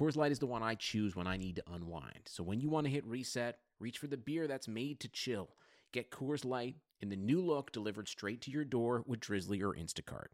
[0.00, 2.20] Coors Light is the one I choose when I need to unwind.
[2.24, 5.50] So when you want to hit reset, reach for the beer that's made to chill.
[5.92, 9.74] Get Coors Light in the new look delivered straight to your door with Drizzly or
[9.74, 10.28] Instacart.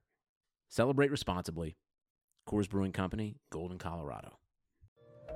[0.68, 1.74] Celebrate responsibly.
[2.48, 4.38] Coors Brewing Company, Golden, Colorado.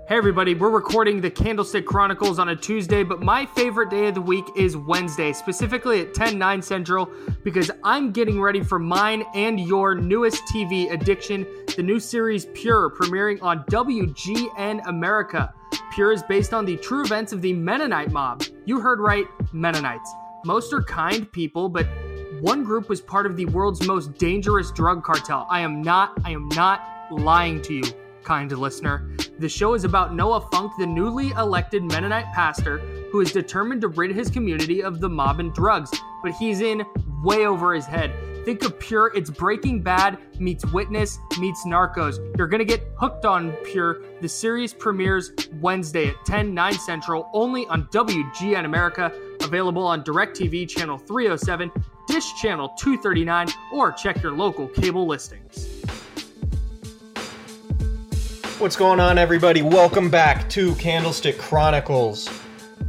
[0.09, 4.15] Hey everybody, we're recording the Candlestick Chronicles on a Tuesday, but my favorite day of
[4.15, 7.11] the week is Wednesday, specifically at 10 9 Central,
[7.45, 12.91] because I'm getting ready for mine and your newest TV addiction, the new series Pure,
[12.91, 15.55] premiering on WGN America.
[15.93, 18.43] Pure is based on the true events of the Mennonite mob.
[18.65, 20.13] You heard right, Mennonites.
[20.45, 21.87] Most are kind people, but
[22.41, 25.47] one group was part of the world's most dangerous drug cartel.
[25.51, 27.83] I am not, I am not lying to you
[28.23, 29.11] kind listener.
[29.39, 32.79] The show is about Noah Funk, the newly elected Mennonite pastor
[33.11, 35.91] who is determined to rid his community of the mob and drugs,
[36.23, 36.85] but he's in
[37.23, 38.13] way over his head.
[38.45, 42.17] Think of Pure, it's Breaking Bad meets Witness meets Narcos.
[42.39, 44.01] You're gonna get hooked on Pure.
[44.23, 49.13] The series premieres Wednesday at 10, 9 Central, only on WGN America,
[49.43, 51.71] available on DirecTV Channel 307,
[52.09, 55.85] Dish Channel 239, or check your local cable listings.
[58.59, 59.61] What's going on, everybody?
[59.61, 62.31] Welcome back to Candlestick Chronicles.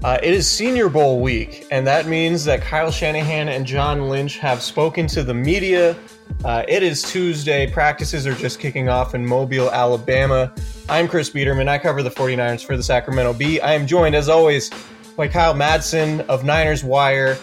[0.04, 4.40] Uh, it is Senior Bowl week, and that means that Kyle Shanahan and John Lynch
[4.40, 5.96] have spoken to the media.
[6.44, 7.70] Uh, it is Tuesday.
[7.70, 10.52] Practices are just kicking off in Mobile, Alabama.
[10.90, 11.68] I'm Chris Biederman.
[11.68, 13.62] I cover the 49ers for the Sacramento Bee.
[13.62, 14.72] I am joined, as always,
[15.16, 17.38] by Kyle Madsen of Niners Wire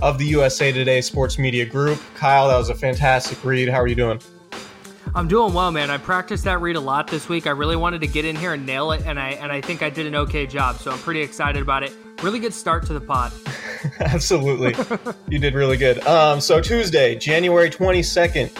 [0.00, 2.00] of the USA Today Sports Media Group.
[2.14, 3.68] Kyle, that was a fantastic read.
[3.68, 4.20] How are you doing?
[5.16, 5.90] I'm doing well, man.
[5.90, 7.46] I practiced that read a lot this week.
[7.46, 9.82] I really wanted to get in here and nail it, and I and I think
[9.82, 10.76] I did an okay job.
[10.76, 11.94] So I'm pretty excited about it.
[12.22, 13.32] Really good start to the pod.
[14.00, 14.74] Absolutely,
[15.26, 16.06] you did really good.
[16.06, 18.50] Um, so Tuesday, January 22nd.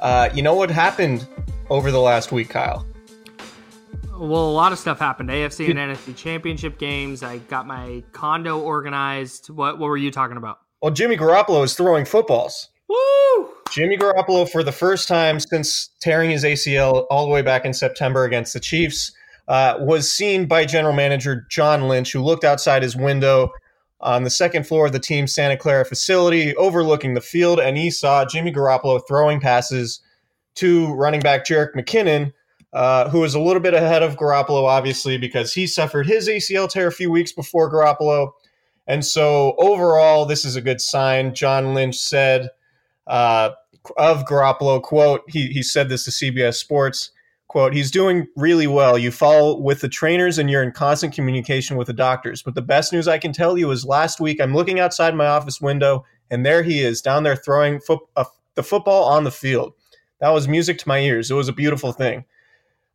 [0.00, 1.28] Uh, you know what happened
[1.68, 2.86] over the last week, Kyle?
[4.18, 5.28] Well, a lot of stuff happened.
[5.28, 7.22] AFC and NFC championship games.
[7.22, 9.50] I got my condo organized.
[9.50, 10.60] What what were you talking about?
[10.80, 12.70] Well, Jimmy Garoppolo is throwing footballs.
[12.88, 13.50] Woo!
[13.70, 17.74] Jimmy Garoppolo, for the first time since tearing his ACL all the way back in
[17.74, 19.12] September against the Chiefs,
[19.48, 23.50] uh, was seen by general manager John Lynch, who looked outside his window
[24.00, 27.90] on the second floor of the team's Santa Clara facility, overlooking the field, and he
[27.90, 30.00] saw Jimmy Garoppolo throwing passes
[30.56, 32.32] to running back Jerick McKinnon,
[32.72, 36.68] uh, who was a little bit ahead of Garoppolo, obviously, because he suffered his ACL
[36.68, 38.32] tear a few weeks before Garoppolo.
[38.86, 41.34] And so, overall, this is a good sign.
[41.34, 42.50] John Lynch said
[43.06, 43.50] uh,
[43.96, 44.82] of Garoppolo.
[44.82, 47.10] Quote, he, he said this to CBS Sports.
[47.48, 48.98] Quote, he's doing really well.
[48.98, 52.42] You follow with the trainers and you're in constant communication with the doctors.
[52.42, 55.26] But the best news I can tell you is last week I'm looking outside my
[55.26, 57.80] office window and there he is down there throwing
[58.16, 58.24] uh,
[58.56, 59.74] the football on the field.
[60.20, 61.30] That was music to my ears.
[61.30, 62.24] It was a beautiful thing.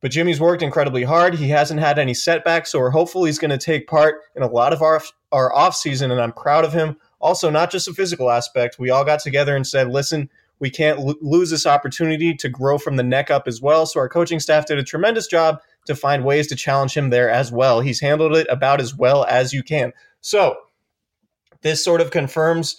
[0.01, 1.35] But Jimmy's worked incredibly hard.
[1.35, 4.47] He hasn't had any setbacks, so we're hopeful he's going to take part in a
[4.47, 5.01] lot of our
[5.31, 6.97] our off season, and I'm proud of him.
[7.21, 8.79] Also, not just a physical aspect.
[8.79, 10.29] We all got together and said, listen,
[10.59, 13.85] we can't lose this opportunity to grow from the neck up as well.
[13.85, 17.29] So our coaching staff did a tremendous job to find ways to challenge him there
[17.29, 17.81] as well.
[17.81, 19.91] He's handled it about as well as you can.
[20.21, 20.55] So
[21.61, 22.77] this sort of confirms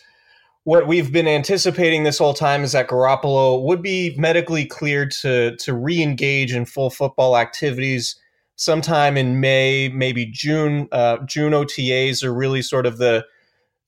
[0.64, 5.56] what we've been anticipating this whole time is that Garoppolo would be medically cleared to
[5.56, 8.16] to re-engage in full football activities
[8.54, 10.88] sometime in May, maybe June.
[10.92, 13.24] Uh, June OTAs are really sort of the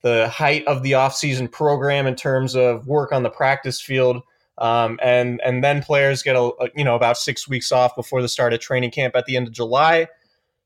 [0.05, 4.21] the height of the offseason program in terms of work on the practice field.
[4.59, 8.21] Um, and and then players get a, a, you know about six weeks off before
[8.21, 10.07] the start of training camp at the end of July.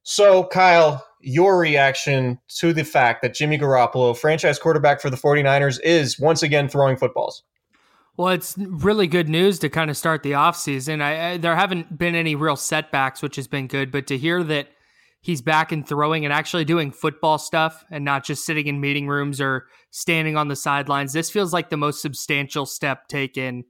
[0.04, 5.80] So Kyle, your reaction to the fact that Jimmy Garoppolo, franchise quarterback for the 49ers,
[5.86, 7.44] is once again throwing footballs?
[8.18, 11.02] Well, it's really good news to kind of start the offseason.
[11.02, 14.44] I, I, there haven't been any real setbacks, which has been good, but to hear
[14.44, 14.68] that
[15.22, 19.08] he's back and throwing and actually doing football stuff and not just sitting in meeting
[19.08, 23.66] rooms or standing on the sidelines, this feels like the most substantial step taken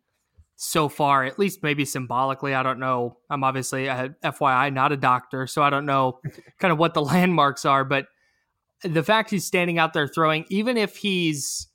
[0.56, 2.54] so far, at least maybe symbolically.
[2.54, 3.18] I don't know.
[3.30, 6.20] I'm obviously, uh, a FYI, not a doctor, so I don't know
[6.60, 8.08] kind of what the landmarks are, but
[8.84, 11.68] the fact he's standing out there throwing, even if he's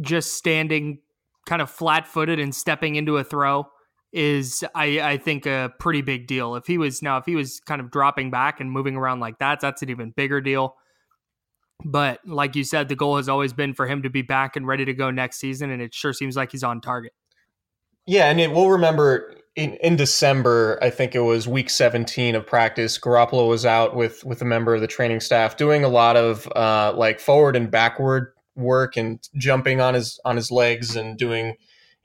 [0.00, 0.98] just standing
[1.46, 3.66] kind of flat footed and stepping into a throw
[4.12, 6.56] is I, I think a pretty big deal.
[6.56, 9.38] If he was now if he was kind of dropping back and moving around like
[9.38, 10.76] that, that's an even bigger deal.
[11.84, 14.66] But like you said, the goal has always been for him to be back and
[14.66, 17.12] ready to go next season, and it sure seems like he's on target.
[18.06, 22.46] Yeah, and it, we'll remember in, in December, I think it was week 17 of
[22.46, 22.98] practice.
[22.98, 26.46] Garoppolo was out with with a member of the training staff doing a lot of
[26.54, 31.56] uh, like forward and backward work and jumping on his on his legs and doing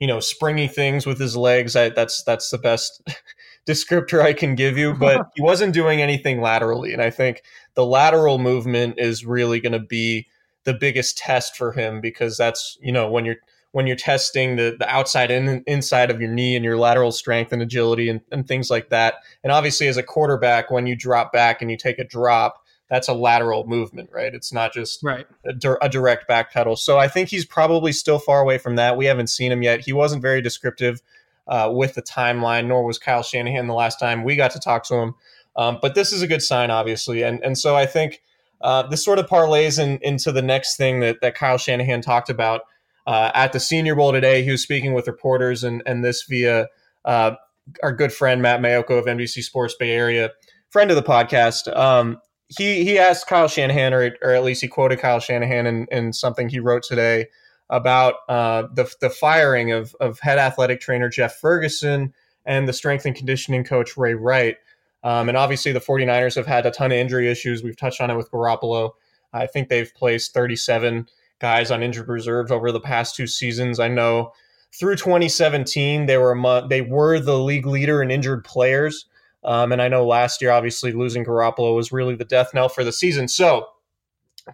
[0.02, 1.76] you know springy things with his legs.
[1.76, 3.08] I, that's that's the best
[3.68, 7.44] descriptor i can give you but he wasn't doing anything laterally and i think
[7.74, 10.26] the lateral movement is really going to be
[10.64, 13.36] the biggest test for him because that's you know when you're
[13.70, 17.52] when you're testing the, the outside and inside of your knee and your lateral strength
[17.52, 19.14] and agility and, and things like that.
[19.42, 22.61] And obviously as a quarterback when you drop back and you take a drop
[22.92, 24.34] that's a lateral movement, right?
[24.34, 25.26] It's not just right.
[25.46, 26.76] a, a direct back pedal.
[26.76, 28.98] So I think he's probably still far away from that.
[28.98, 29.80] We haven't seen him yet.
[29.80, 31.00] He wasn't very descriptive
[31.48, 34.84] uh, with the timeline, nor was Kyle Shanahan the last time we got to talk
[34.88, 35.14] to him.
[35.56, 38.22] Um, but this is a good sign, obviously, and and so I think
[38.60, 42.28] uh, this sort of parlays in, into the next thing that that Kyle Shanahan talked
[42.28, 42.62] about
[43.06, 44.44] uh, at the Senior Bowl today.
[44.44, 46.68] He was speaking with reporters, and and this via
[47.06, 47.36] uh,
[47.82, 50.30] our good friend Matt Maiocco of NBC Sports Bay Area,
[50.68, 51.74] friend of the podcast.
[51.74, 52.18] Um,
[52.56, 56.12] he he asked Kyle Shanahan, or, or at least he quoted Kyle Shanahan in, in
[56.12, 57.26] something he wrote today
[57.70, 62.12] about uh, the the firing of of head athletic trainer Jeff Ferguson
[62.44, 64.56] and the strength and conditioning coach Ray Wright.
[65.04, 67.62] Um, and obviously, the 49ers have had a ton of injury issues.
[67.62, 68.92] We've touched on it with Garoppolo.
[69.32, 71.08] I think they've placed 37
[71.40, 73.80] guys on injured reserve over the past two seasons.
[73.80, 74.32] I know
[74.72, 79.06] through 2017 they were they were the league leader in injured players.
[79.44, 82.84] Um, and I know last year, obviously, losing Garoppolo was really the death knell for
[82.84, 83.28] the season.
[83.28, 83.66] So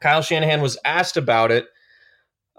[0.01, 1.67] Kyle Shanahan was asked about it.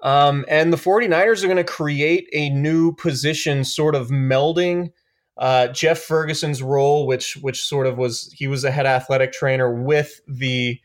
[0.01, 4.91] Um, and the 49ers are going to create a new position, sort of melding
[5.37, 9.73] uh, Jeff Ferguson's role, which which sort of was he was a head athletic trainer
[9.73, 10.79] with the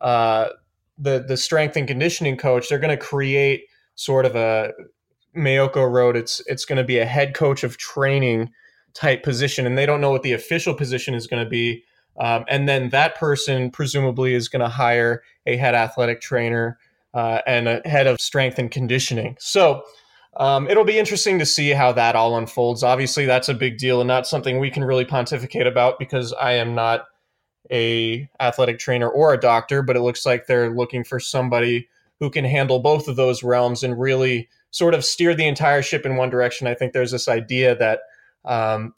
[0.00, 0.48] uh,
[0.96, 2.68] the the strength and conditioning coach.
[2.68, 3.64] They're going to create
[3.96, 4.72] sort of a
[5.36, 8.52] Maiocco wrote it's it's going to be a head coach of training
[8.96, 11.84] type position, and they don't know what the official position is going to be.
[12.18, 16.78] Um, and then that person presumably is going to hire a head athletic trainer
[17.12, 19.36] uh, and a head of strength and conditioning.
[19.38, 19.82] So
[20.38, 22.82] um, it'll be interesting to see how that all unfolds.
[22.82, 26.52] Obviously, that's a big deal and not something we can really pontificate about because I
[26.52, 27.04] am not
[27.70, 29.82] a athletic trainer or a doctor.
[29.82, 31.88] But it looks like they're looking for somebody
[32.20, 36.06] who can handle both of those realms and really sort of steer the entire ship
[36.06, 36.66] in one direction.
[36.66, 38.00] I think there's this idea that
[38.46, 38.94] um,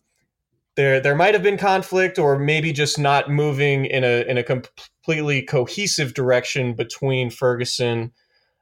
[0.76, 4.44] there there might have been conflict, or maybe just not moving in a in a
[4.44, 8.12] completely cohesive direction between Ferguson,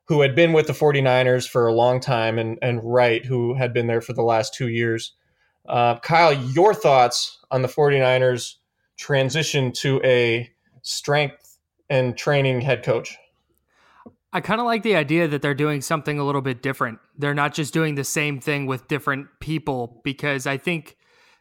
[0.04, 3.74] who had been with the 49ers for a long time, and and Wright, who had
[3.74, 5.12] been there for the last two years.
[5.68, 8.54] Uh, Kyle, your thoughts on the 49ers
[8.96, 10.50] transition to a
[10.82, 11.58] strength
[11.90, 13.16] and training head coach?
[14.36, 16.98] I kind of like the idea that they're doing something a little bit different.
[17.16, 20.98] They're not just doing the same thing with different people because I think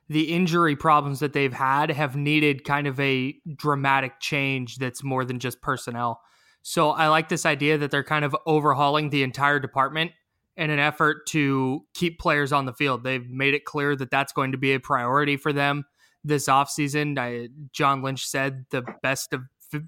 [0.08, 5.26] the injury problems that they've had have needed kind of a dramatic change that's more
[5.26, 6.22] than just personnel.
[6.62, 10.12] So I like this idea that they're kind of overhauling the entire department
[10.56, 13.04] in an effort to keep players on the field.
[13.04, 15.84] They've made it clear that that's going to be a priority for them
[16.24, 17.50] this offseason.
[17.74, 19.42] John Lynch said the best of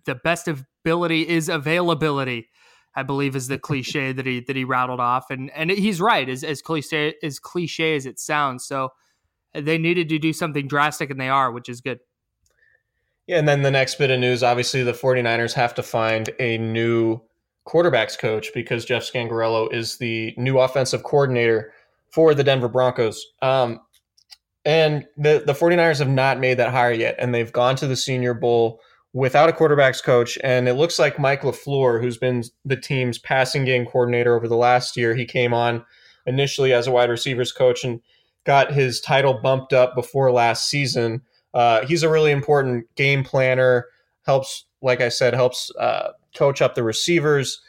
[0.04, 2.50] the best ability is availability.
[2.98, 6.28] I believe is the cliche that he that he rattled off, and and he's right
[6.28, 8.66] as as cliche as cliche as it sounds.
[8.66, 8.92] So
[9.54, 12.00] they needed to do something drastic, and they are, which is good.
[13.28, 16.58] Yeah, and then the next bit of news, obviously, the 49ers have to find a
[16.58, 17.22] new
[17.68, 21.74] quarterbacks coach because Jeff Scangarello is the new offensive coordinator
[22.10, 23.26] for the Denver Broncos.
[23.42, 23.82] Um,
[24.64, 27.98] and the, the 49ers have not made that hire yet, and they've gone to the
[27.98, 28.80] Senior Bowl
[29.18, 33.66] without a quarterbacks coach, and it looks like Mike LaFleur, who's been the team's passing
[33.66, 35.84] game coordinator over the last year, he came on
[36.28, 38.00] initially as a wide receivers coach and
[38.46, 41.24] got his title bumped up before last season.
[41.56, 43.88] Uh, he's a really important game planner.
[44.28, 47.60] Helps, like I said, helps uh, coach up the receivers.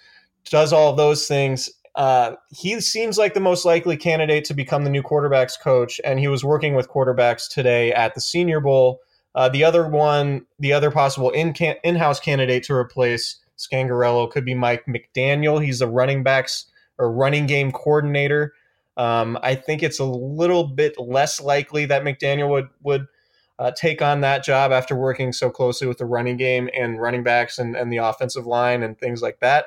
[0.50, 1.70] Does all those things.
[1.94, 6.20] Uh, he seems like the most likely candidate to become the new quarterbacks coach, and
[6.20, 9.00] he was working with quarterbacks today at the Senior Bowl.
[9.34, 11.54] Uh, the other one, the other possible in
[11.84, 15.64] in-house candidate to replace Scangarello could be Mike McDaniel.
[15.64, 16.66] He's the running backs
[16.98, 18.54] or running game coordinator.
[18.96, 23.06] Um, I think it's a little bit less likely that McDaniel would would
[23.58, 27.24] uh, take on that job after working so closely with the running game and running
[27.24, 29.66] backs and, and the offensive line and things like that.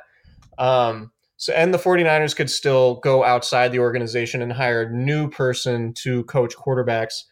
[0.58, 5.30] Um, so, and the 49ers could still go outside the organization and hire a new
[5.30, 7.24] person to coach quarterbacks.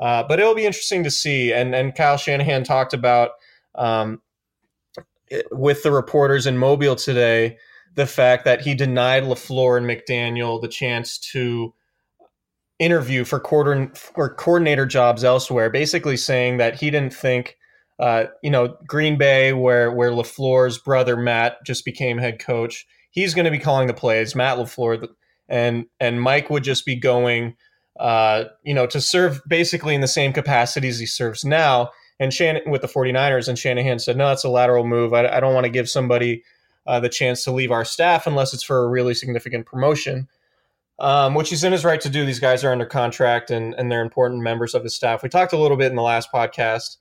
[0.00, 1.52] Uh, but it'll be interesting to see.
[1.52, 3.32] And, and Kyle Shanahan talked about
[3.74, 4.22] um,
[5.50, 7.58] with the reporters in Mobile today
[7.94, 11.74] the fact that he denied LaFleur and McDaniel the chance to
[12.78, 17.56] interview for quarter for coordinator jobs elsewhere, basically saying that he didn't think,
[17.98, 23.34] uh, you know, Green Bay, where where LaFleur's brother Matt just became head coach, he's
[23.34, 24.36] going to be calling the plays.
[24.36, 25.08] Matt LaFleur
[25.48, 27.56] and and Mike would just be going,
[27.98, 31.90] uh, you know, to serve basically in the same capacities he serves now.
[32.20, 35.14] And Shannon with the 49ers, and Shanahan said, no, it's a lateral move.
[35.14, 36.42] I, I don't want to give somebody
[36.86, 40.28] uh, the chance to leave our staff unless it's for a really significant promotion
[40.98, 42.24] um, which he's in his right to do.
[42.24, 45.22] These guys are under contract and, and they're important members of his staff.
[45.22, 46.96] We talked a little bit in the last podcast.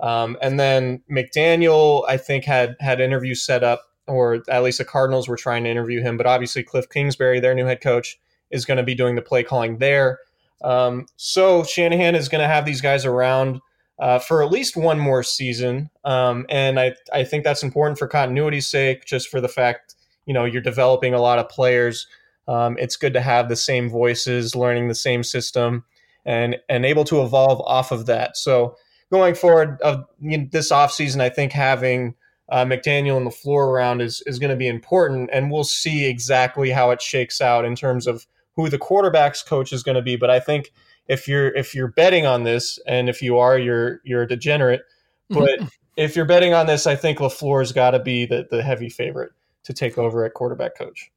[0.00, 4.84] Um, and then McDaniel, I think, had had interviews set up, or at least the
[4.84, 6.16] Cardinals were trying to interview him.
[6.16, 8.18] But obviously, Cliff Kingsbury, their new head coach,
[8.50, 10.18] is going to be doing the play calling there.
[10.62, 13.60] Um, so Shanahan is going to have these guys around
[13.98, 15.90] uh, for at least one more season.
[16.04, 19.94] Um, and I, I think that's important for continuity's sake, just for the fact,
[20.26, 22.06] you know, you're developing a lot of players–
[22.48, 25.84] um, it's good to have the same voices, learning the same system,
[26.24, 28.36] and and able to evolve off of that.
[28.36, 28.76] So
[29.10, 32.14] going forward of you know, this offseason, I think having
[32.48, 36.70] uh, McDaniel and LaFleur around is is going to be important, and we'll see exactly
[36.70, 40.16] how it shakes out in terms of who the quarterbacks coach is going to be.
[40.16, 40.72] But I think
[41.08, 44.82] if you're if you're betting on this, and if you are, you're you're a degenerate.
[45.30, 45.60] But
[45.96, 49.32] if you're betting on this, I think LaFleur's got to be the the heavy favorite
[49.64, 51.10] to take over at quarterback coach.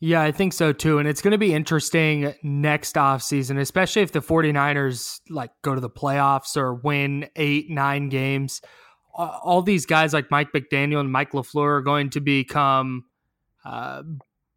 [0.00, 0.98] Yeah, I think so too.
[0.98, 5.80] And it's going to be interesting next offseason, especially if the 49ers like go to
[5.80, 8.62] the playoffs or win eight, nine games.
[9.12, 13.06] All these guys like Mike McDaniel and Mike LaFleur are going to become
[13.64, 14.02] uh,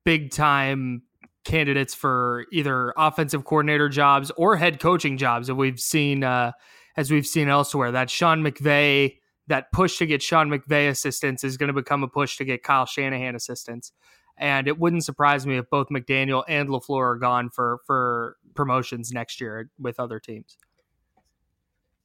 [0.05, 1.01] big time
[1.43, 6.51] candidates for either offensive coordinator jobs or head coaching jobs that we've seen uh,
[6.98, 7.91] as we've seen elsewhere.
[7.91, 9.17] That Sean McVay,
[9.48, 12.63] that push to get Sean McVay assistants is going to become a push to get
[12.63, 13.91] Kyle Shanahan assistants.
[14.38, 19.12] And it wouldn't surprise me if both McDaniel and LaFleur are gone for for promotions
[19.12, 20.57] next year with other teams.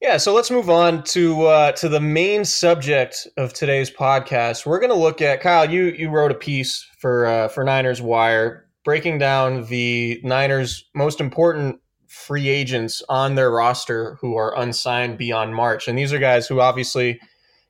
[0.01, 4.65] Yeah, so let's move on to uh, to the main subject of today's podcast.
[4.65, 5.67] We're going to look at Kyle.
[5.67, 11.19] You you wrote a piece for uh, for Niners Wire breaking down the Niners' most
[11.19, 16.47] important free agents on their roster who are unsigned beyond March, and these are guys
[16.47, 17.19] who obviously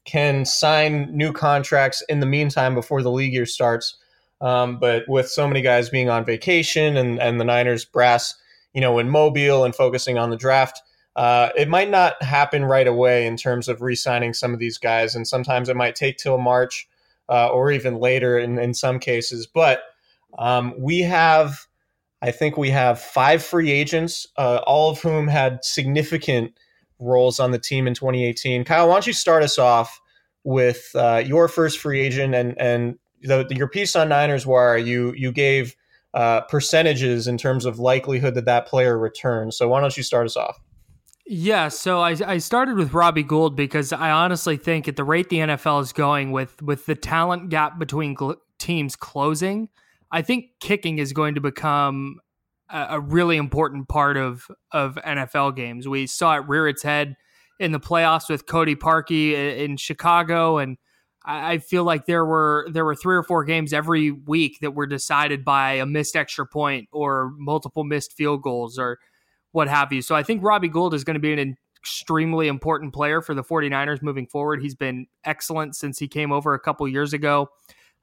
[0.05, 3.97] can sign new contracts in the meantime before the league year starts.
[4.41, 8.35] Um, but with so many guys being on vacation and, and the Niners brass,
[8.75, 10.83] you know, in Mobile and focusing on the draft,
[11.15, 15.15] uh, it might not happen right away in terms of re-signing some of these guys.
[15.15, 16.87] And sometimes it might take till March
[17.27, 19.47] uh, or even later in, in some cases.
[19.47, 19.81] But
[20.37, 21.65] um, we have,
[22.21, 26.53] I think we have five free agents, uh, all of whom had significant
[26.99, 28.63] roles on the team in 2018.
[28.63, 29.99] Kyle, why don't you start us off
[30.43, 35.13] with uh, your first free agent and, and the, your piece on Niners Wire, you
[35.15, 35.75] you gave
[36.13, 39.57] uh, percentages in terms of likelihood that that player returns.
[39.57, 40.57] So why don't you start us off?
[41.29, 45.27] Yeah, so I, I started with Robbie Gould because I honestly think at the rate
[45.27, 49.69] the NFL is going with with the talent gap between gl- teams closing,
[50.11, 52.19] I think kicking is going to become
[52.69, 55.87] a, a, really important part of of NFL games.
[55.87, 57.15] We saw it rear its head
[57.59, 60.77] in the playoffs with Cody Parkey in Chicago, and
[61.25, 64.87] I feel like there were there were three or four games every week that were
[64.87, 68.99] decided by a missed extra point or multiple missed field goals or
[69.51, 70.01] what have you.
[70.01, 73.43] So I think Robbie Gould is going to be an extremely important player for the
[73.43, 74.61] 49ers moving forward.
[74.61, 77.49] He's been excellent since he came over a couple years ago.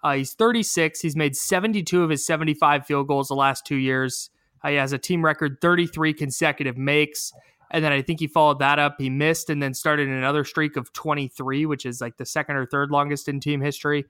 [0.04, 1.00] Uh, he's 36.
[1.00, 4.28] He's made 72 of his 75 field goals the last two years.
[4.62, 7.32] Uh, he has a team record 33 consecutive makes
[7.70, 8.96] And then I think he followed that up.
[8.98, 12.66] He missed and then started another streak of 23, which is like the second or
[12.66, 14.04] third longest in team history.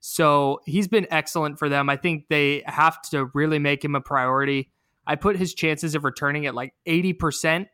[0.00, 1.88] So he's been excellent for them.
[1.88, 4.70] I think they have to really make him a priority.
[5.06, 7.66] I put his chances of returning at like 80%.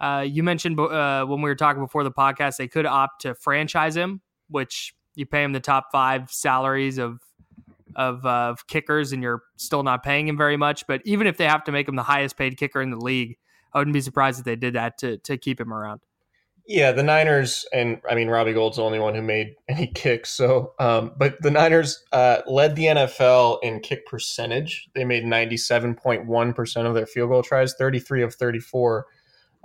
[0.00, 3.34] Uh, you mentioned uh, when we were talking before the podcast, they could opt to
[3.34, 7.20] franchise him, which you pay him the top five salaries of
[7.94, 10.86] of, uh, of kickers, and you're still not paying him very much.
[10.86, 13.36] But even if they have to make him the highest paid kicker in the league,
[13.74, 16.00] I wouldn't be surprised if they did that to to keep him around.
[16.66, 20.30] Yeah, the Niners, and I mean Robbie Gould's the only one who made any kicks.
[20.30, 24.88] So, um, but the Niners uh, led the NFL in kick percentage.
[24.94, 28.34] They made ninety seven point one percent of their field goal tries, thirty three of
[28.34, 29.06] thirty four.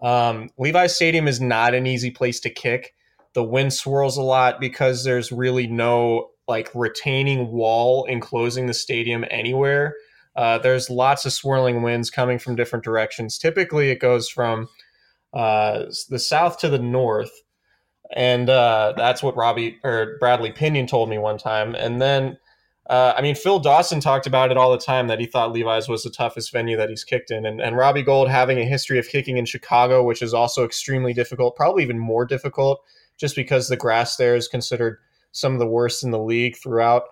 [0.02, 2.94] Um, Levi Stadium is not an easy place to kick.
[3.38, 9.26] The wind swirls a lot because there's really no like retaining wall enclosing the stadium
[9.30, 9.94] anywhere.
[10.36, 13.38] Uh, there's lots of swirling winds coming from different directions.
[13.38, 14.70] Typically, it goes from
[15.36, 17.30] uh, the south to the north,
[18.12, 21.76] and uh, that's what Robbie or Bradley Pinion told me one time.
[21.76, 22.40] And then,
[22.90, 25.88] uh, I mean, Phil Dawson talked about it all the time that he thought Levi's
[25.88, 28.98] was the toughest venue that he's kicked in, and, and Robbie Gould having a history
[28.98, 32.82] of kicking in Chicago, which is also extremely difficult, probably even more difficult,
[33.18, 35.00] just because the grass there is considered
[35.32, 37.04] some of the worst in the league throughout.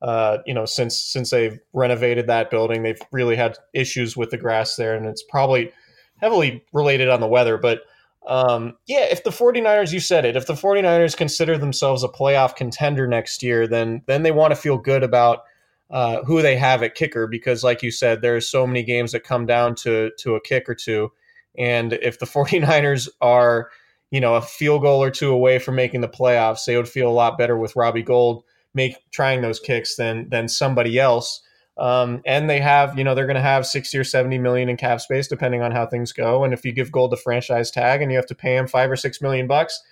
[0.00, 4.36] Uh, you know, since since they've renovated that building, they've really had issues with the
[4.36, 5.72] grass there, and it's probably
[6.20, 7.56] heavily related on the weather.
[7.56, 7.82] But
[8.26, 12.56] um, yeah, if the 49ers, you said it, if the 49ers consider themselves a playoff
[12.56, 15.44] contender next year, then then they want to feel good about
[15.90, 19.24] uh, who they have at kicker because, like you said, there's so many games that
[19.24, 21.12] come down to to a kick or two.
[21.56, 23.70] And if the 49ers are,
[24.12, 27.08] you know, a field goal or two away from making the playoffs, they would feel
[27.08, 31.40] a lot better with Robbie Gould make trying those kicks than than somebody else.
[31.78, 34.76] Um, and they have, you know, they're going to have 60 or 70 million in
[34.76, 36.44] cap space, depending on how things go.
[36.44, 38.90] And if you give Gould the franchise tag and you have to pay him five
[38.90, 39.82] or six million bucks,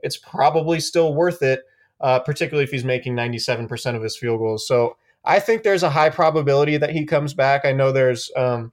[0.00, 1.62] it's probably still worth it,
[2.02, 4.68] uh, particularly if he's making 97% of his field goals.
[4.68, 7.64] So I think there's a high probability that he comes back.
[7.64, 8.70] I know there's um,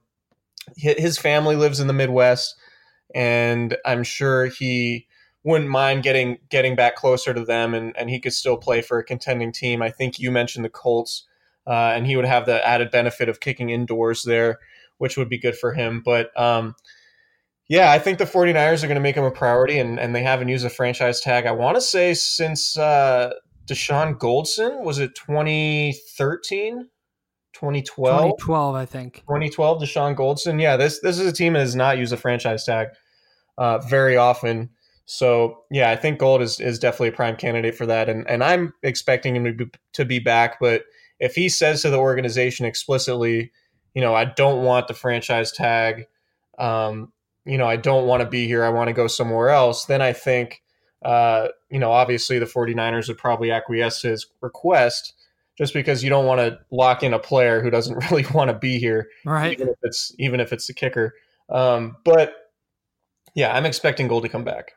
[0.76, 2.56] his family lives in the Midwest,
[3.14, 5.06] and I'm sure he
[5.42, 8.98] wouldn't mind getting getting back closer to them, and, and he could still play for
[8.98, 9.82] a contending team.
[9.82, 11.26] I think you mentioned the Colts
[11.66, 14.58] uh, and he would have the added benefit of kicking indoors there,
[14.98, 16.02] which would be good for him.
[16.04, 16.74] But um,
[17.68, 20.22] yeah, I think the 49ers are going to make him a priority, and, and they
[20.22, 21.46] haven't used a franchise tag.
[21.46, 23.32] I want to say since uh,
[23.66, 26.88] Dashon Goldson, was it 2013?
[27.52, 28.18] 2012?
[28.18, 29.16] 2012, I think.
[29.20, 30.60] 2012, Dashon Goldson.
[30.60, 32.88] Yeah, this this is a team that has not used a franchise tag
[33.60, 34.70] uh, very often.
[35.04, 38.42] So yeah, I think Gould is, is definitely a prime candidate for that, and and
[38.42, 40.84] I'm expecting him to be, to be back, but
[41.20, 43.52] if he says to the organization explicitly,
[43.94, 46.06] you know, I don't want the franchise tag,
[46.58, 47.12] um,
[47.44, 50.00] you know, I don't want to be here, I want to go somewhere else, then
[50.00, 50.62] I think,
[51.04, 55.12] uh, you know, obviously the 49ers would probably acquiesce to his request
[55.58, 58.56] just because you don't want to lock in a player who doesn't really want to
[58.56, 59.52] be here, right?
[59.52, 61.14] Even if it's even if it's the kicker.
[61.50, 62.34] Um, but
[63.34, 64.72] yeah, I'm expecting Gould to come back.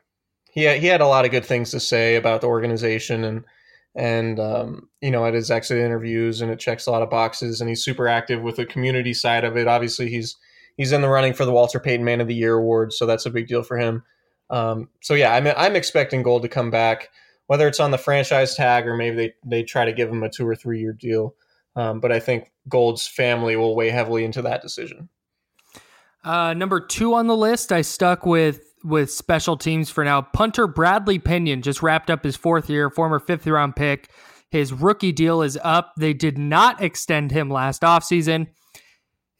[0.50, 3.44] He he had a lot of good things to say about the organization and
[3.96, 7.60] and um, you know at his exit interviews and it checks a lot of boxes
[7.60, 9.66] and he's super active with the community side of it.
[9.66, 10.36] Obviously he's
[10.76, 13.26] he's in the running for the walter payton man of the year award so that's
[13.26, 14.02] a big deal for him.
[14.50, 17.10] Um, so yeah I'm, I'm expecting Gould to come back
[17.46, 20.30] whether it's on the franchise tag or maybe they, they try to give him a
[20.30, 21.34] two or three year deal.
[21.76, 25.08] Um, but i think Gould's family will weigh heavily into that decision
[26.24, 30.20] uh, number two on the list i stuck with with special teams for now.
[30.20, 34.10] Punter Bradley Pinion just wrapped up his fourth year, former fifth round pick.
[34.50, 35.94] His rookie deal is up.
[35.96, 38.48] They did not extend him last offseason.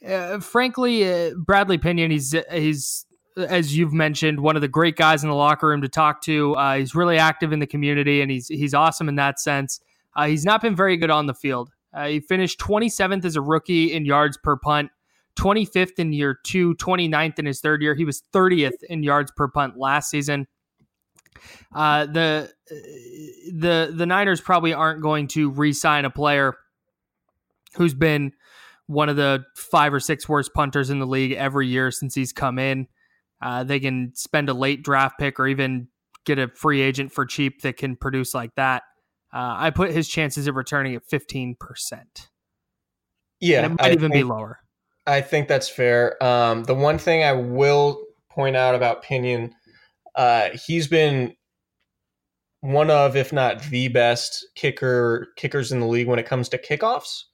[0.05, 5.23] Uh, frankly, uh, Bradley Pinion, he's he's as you've mentioned, one of the great guys
[5.23, 6.55] in the locker room to talk to.
[6.55, 9.81] Uh, he's really active in the community, and he's he's awesome in that sense.
[10.17, 11.71] Uh, he's not been very good on the field.
[11.93, 14.91] Uh, he finished 27th as a rookie in yards per punt.
[15.37, 17.95] 25th in year two, 29th in his third year.
[17.95, 20.47] He was 30th in yards per punt last season.
[21.75, 22.53] Uh, the
[23.53, 26.55] the the Niners probably aren't going to re-sign a player
[27.77, 28.33] who's been
[28.87, 32.33] one of the five or six worst punters in the league every year since he's
[32.33, 32.87] come in.
[33.43, 35.89] Uh, they can spend a late draft pick or even
[36.25, 38.83] get a free agent for cheap that can produce like that.
[39.33, 42.31] Uh, I put his chances of returning at fifteen percent.
[43.41, 44.61] Yeah, and it might I even think, be lower.
[45.07, 46.23] I think that's fair.
[46.23, 49.53] Um, the one thing I will point out about Pinion,
[50.15, 51.35] uh, he's been
[52.61, 56.59] one of, if not the best kicker kickers in the league when it comes to
[56.59, 57.25] kickoffs.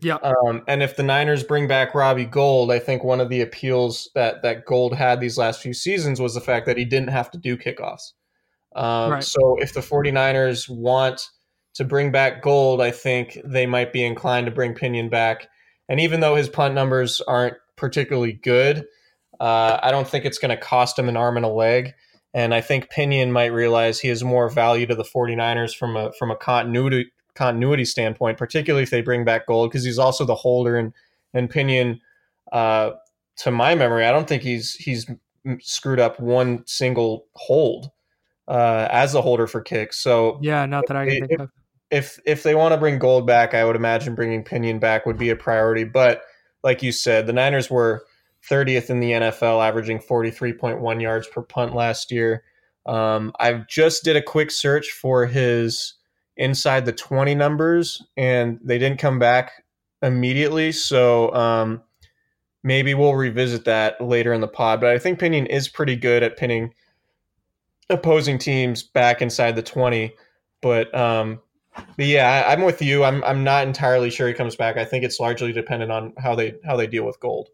[0.00, 0.18] Yeah.
[0.22, 4.08] Um, and if the Niners bring back Robbie Gould, I think one of the appeals
[4.14, 7.30] that that Gould had these last few seasons was the fact that he didn't have
[7.32, 8.12] to do kickoffs.
[8.76, 9.24] Um, Right.
[9.24, 11.28] So if the 49ers want
[11.74, 15.48] to bring back Gould, I think they might be inclined to bring Pinion back.
[15.88, 18.86] And even though his punt numbers aren't particularly good,
[19.40, 21.94] uh, I don't think it's going to cost him an arm and a leg.
[22.34, 26.12] And I think Pinion might realize he has more value to the 49ers from a
[26.12, 30.34] from a continuity continuity standpoint, particularly if they bring back Gould, because he's also the
[30.34, 30.92] holder and
[31.32, 32.00] and Pinion.
[32.52, 32.92] Uh,
[33.38, 35.06] to my memory, I don't think he's he's
[35.60, 37.90] screwed up one single hold
[38.48, 39.98] uh, as a holder for kicks.
[39.98, 41.50] So Yeah, not that I can think of.
[41.90, 45.18] If if they want to bring Gould back, I would imagine bringing Pinion back would
[45.18, 45.84] be a priority.
[45.84, 46.22] But
[46.62, 48.04] like you said, the Niners were
[48.48, 52.44] 30th in the NFL, averaging 43.1 yards per punt last year.
[52.86, 55.94] Um, I just did a quick search for his
[56.36, 59.64] inside the 20 numbers, and they didn't come back
[60.02, 60.72] immediately.
[60.72, 61.82] So um,
[62.62, 64.80] maybe we'll revisit that later in the pod.
[64.80, 66.72] But I think Pinion is pretty good at pinning
[67.90, 70.14] opposing teams back inside the 20.
[70.62, 71.40] But um,
[71.96, 73.04] but yeah, I, I'm with you.
[73.04, 74.76] I'm I'm not entirely sure he comes back.
[74.76, 77.48] I think it's largely dependent on how they how they deal with Gould.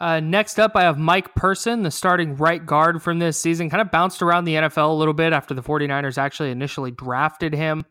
[0.00, 3.70] Uh, next up, I have Mike Person, the starting right guard from this season.
[3.70, 7.54] Kind of bounced around the NFL a little bit after the 49ers actually initially drafted
[7.54, 7.84] him.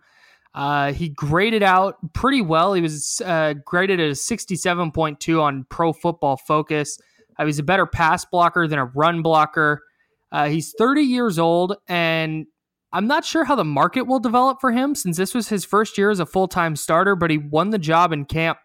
[0.54, 2.74] Uh, he graded out pretty well.
[2.74, 7.00] He was uh, graded at a 67.2 on Pro Football Focus.
[7.40, 9.82] Uh, he's a better pass blocker than a run blocker.
[10.32, 12.46] Uh, he's 30 years old, and
[12.94, 15.98] I'm not sure how the market will develop for him since this was his first
[15.98, 18.60] year as a full time starter, but he won the job in camp.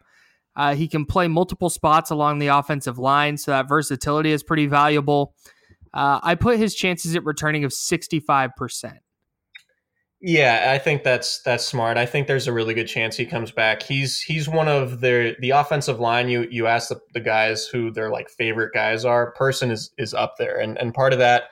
[0.55, 4.67] Uh, he can play multiple spots along the offensive line, so that versatility is pretty
[4.67, 5.35] valuable.
[5.95, 8.99] Uh, I put his chances at returning of 65%.
[10.21, 11.97] Yeah, I think that's that's smart.
[11.97, 13.85] I think there's a really good chance he comes back.
[13.85, 16.29] He's he's one of the the offensive line.
[16.29, 19.31] You you ask the, the guys who their like favorite guys are.
[19.33, 21.45] Person is is up there, and and part of that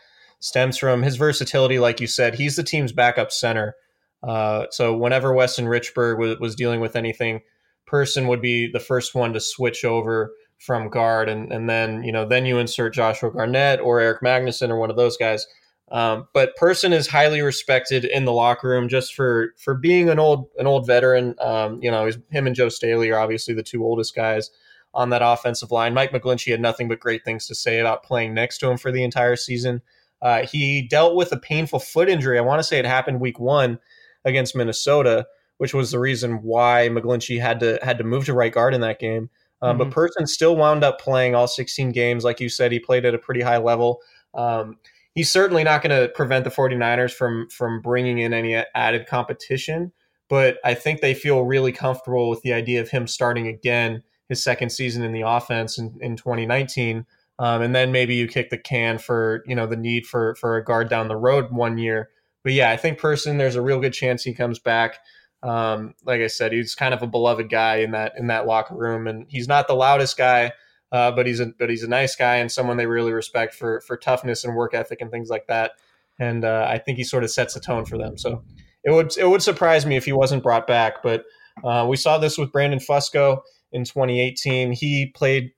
[0.46, 1.80] stems from his versatility.
[1.80, 3.74] Like you said, he's the team's backup center.
[4.22, 7.40] Uh, so whenever Weston Richburg was, was dealing with anything,
[7.84, 12.10] Person would be the first one to switch over from guard, and and then you
[12.10, 15.46] know then you insert Joshua Garnett or Erik Magnuson or one of those guys.
[15.92, 20.18] Um, but Person is highly respected in the locker room just for for being an
[20.18, 21.36] old an old veteran.
[21.40, 24.50] Um, you know, him and Joe Staley are obviously the two oldest guys
[24.94, 25.94] on that offensive line.
[25.94, 28.90] Mike McGlinchey had nothing but great things to say about playing next to him for
[28.90, 29.82] the entire season.
[30.22, 32.38] Uh, he dealt with a painful foot injury.
[32.38, 33.78] I want to say it happened week one
[34.24, 35.26] against Minnesota,
[35.58, 38.80] which was the reason why McGlinchey had to had to move to right guard in
[38.80, 39.30] that game.
[39.62, 39.78] Um, Mhm.
[39.78, 42.24] But Person still wound up playing all 16 games.
[42.24, 44.00] Like you said, he played at a pretty high level.
[44.34, 44.76] Um,
[45.16, 49.90] he's certainly not going to prevent the 49ers from from bringing in any added competition
[50.28, 54.42] but i think they feel really comfortable with the idea of him starting again his
[54.44, 57.04] second season in the offense in, in 2019
[57.38, 60.56] um, and then maybe you kick the can for you know the need for for
[60.56, 62.10] a guard down the road one year
[62.44, 64.98] but yeah i think person there's a real good chance he comes back
[65.42, 68.76] um, like i said he's kind of a beloved guy in that in that locker
[68.76, 70.52] room and he's not the loudest guy
[70.92, 73.80] uh, but he's a but he's a nice guy and someone they really respect for
[73.80, 75.72] for toughness and work ethic and things like that.
[76.18, 78.16] And uh, I think he sort of sets the tone for them.
[78.16, 78.42] So
[78.84, 81.02] it would it would surprise me if he wasn't brought back.
[81.02, 81.24] But
[81.64, 83.40] uh, we saw this with Brandon Fusco
[83.72, 84.72] in 2018.
[84.72, 85.50] He played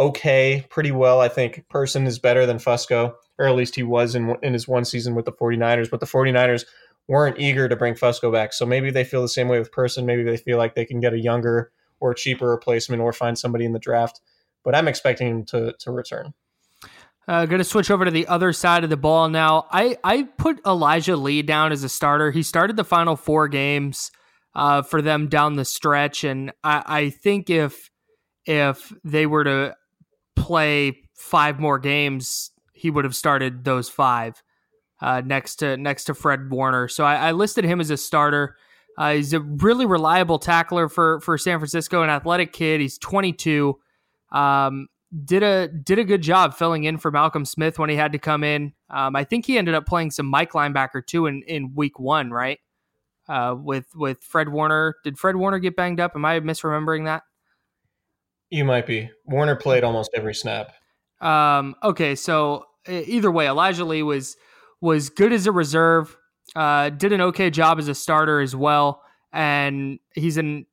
[0.00, 1.20] okay, pretty well.
[1.20, 4.66] I think Person is better than Fusco, or at least he was in in his
[4.66, 5.90] one season with the 49ers.
[5.90, 6.64] But the 49ers
[7.06, 8.52] weren't eager to bring Fusco back.
[8.52, 10.06] So maybe they feel the same way with Person.
[10.06, 13.64] Maybe they feel like they can get a younger or cheaper replacement or find somebody
[13.64, 14.20] in the draft
[14.64, 16.34] but I'm expecting him to to return.
[17.28, 19.66] Uh, going to switch over to the other side of the ball now.
[19.70, 22.32] I, I put Elijah Lee down as a starter.
[22.32, 24.10] He started the final four games
[24.52, 27.90] uh, for them down the stretch, and I, I think if
[28.46, 29.76] if they were to
[30.40, 34.42] play five more games, he would have started those five
[35.00, 36.88] uh, next to next to Fred Warner.
[36.88, 38.56] So I, I listed him as a starter.
[38.98, 42.80] Uh, he's a really reliable tackler for for San Francisco, an athletic kid.
[42.80, 43.78] He's 22.
[44.32, 44.88] Um,
[45.24, 48.18] did a did a good job filling in for Malcolm Smith when he had to
[48.18, 48.72] come in.
[48.88, 52.30] Um, I think he ended up playing some Mike linebacker too in, in week one,
[52.30, 52.58] right?
[53.28, 54.96] Uh, with with Fred Warner.
[55.04, 56.12] Did Fred Warner get banged up?
[56.14, 57.22] Am I misremembering that?
[58.50, 59.10] You might be.
[59.24, 60.72] Warner played almost every snap.
[61.20, 64.36] Um, okay, so either way, Elijah Lee was
[64.80, 66.16] was good as a reserve.
[66.56, 70.66] Uh, did an okay job as a starter as well, and he's an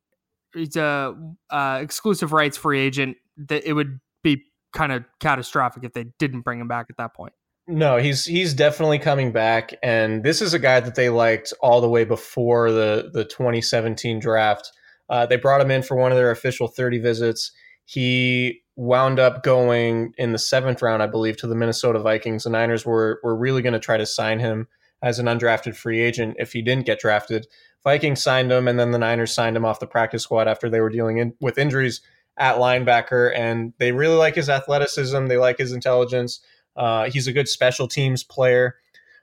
[0.54, 1.16] he's a
[1.50, 3.18] uh, exclusive rights free agent.
[3.38, 7.14] That it would be kind of catastrophic if they didn't bring him back at that
[7.14, 7.34] point.
[7.68, 11.82] No, he's he's definitely coming back, and this is a guy that they liked all
[11.82, 14.72] the way before the the 2017 draft.
[15.10, 17.52] Uh, they brought him in for one of their official 30 visits.
[17.90, 22.44] He wound up going in the seventh round, I believe, to the Minnesota Vikings.
[22.44, 24.68] The Niners were were really going to try to sign him
[25.02, 27.48] as an undrafted free agent if he didn't get drafted.
[27.86, 30.82] Vikings signed him, and then the Niners signed him off the practice squad after they
[30.82, 32.02] were dealing in, with injuries
[32.36, 33.34] at linebacker.
[33.34, 35.28] And they really like his athleticism.
[35.28, 36.42] They like his intelligence.
[36.76, 38.76] Uh, he's a good special teams player.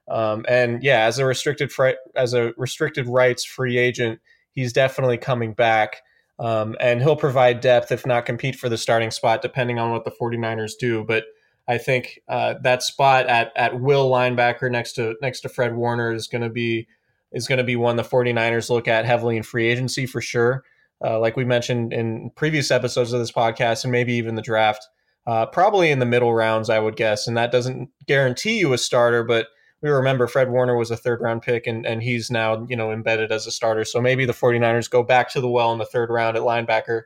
[0.08, 1.70] Um, and yeah, as a restricted
[2.16, 4.20] as a restricted rights free agent,
[4.52, 6.00] he's definitely coming back.
[6.38, 10.04] Um, and he'll provide depth, if not compete for the starting spot, depending on what
[10.04, 11.04] the 49ers do.
[11.04, 11.24] But
[11.68, 16.12] I think uh, that spot at at will linebacker next to next to Fred Warner
[16.12, 16.86] is going to be
[17.32, 20.64] is going to be one the 49ers look at heavily in free agency for sure.
[21.04, 24.86] Uh, like we mentioned in previous episodes of this podcast, and maybe even the draft,
[25.26, 27.26] uh, probably in the middle rounds, I would guess.
[27.26, 29.48] And that doesn't guarantee you a starter, but
[29.84, 32.90] we remember Fred Warner was a third round pick and, and he's now, you know,
[32.90, 33.84] embedded as a starter.
[33.84, 37.02] So maybe the 49ers go back to the well in the third round at linebacker.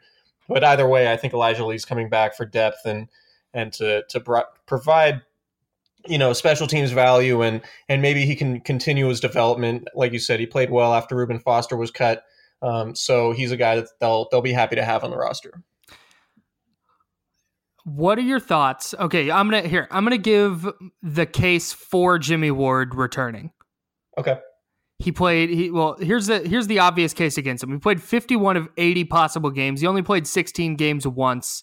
[0.48, 3.08] But either way, I think Elijah Lee's coming back for depth and
[3.52, 5.22] and to to pro- provide
[6.06, 9.88] you know special teams value and and maybe he can continue his development.
[9.96, 12.22] Like you said, he played well after Reuben Foster was cut.
[12.62, 15.64] Um, so he's a guy that they'll they'll be happy to have on the roster.
[17.84, 18.94] What are your thoughts?
[18.98, 19.88] Okay, I'm gonna here.
[19.90, 20.66] I'm gonna give
[21.02, 23.52] the case for Jimmy Ward returning.
[24.18, 24.38] Okay.
[24.98, 25.50] He played.
[25.50, 25.96] He well.
[25.98, 27.70] Here's the here's the obvious case against him.
[27.70, 29.80] He played 51 of 80 possible games.
[29.80, 31.62] He only played 16 games once,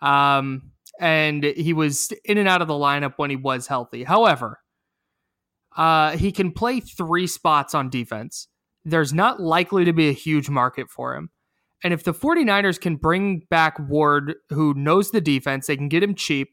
[0.00, 4.04] um, and he was in and out of the lineup when he was healthy.
[4.04, 4.60] However,
[5.76, 8.46] uh, he can play three spots on defense.
[8.84, 11.30] There's not likely to be a huge market for him.
[11.82, 16.02] And if the 49ers can bring back Ward, who knows the defense, they can get
[16.02, 16.50] him cheap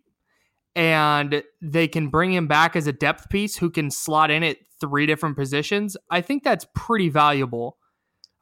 [0.75, 4.57] and they can bring him back as a depth piece who can slot in at
[4.79, 5.97] three different positions.
[6.09, 7.77] I think that's pretty valuable.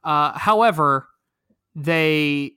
[0.04, 1.08] Uh, however,
[1.74, 2.52] they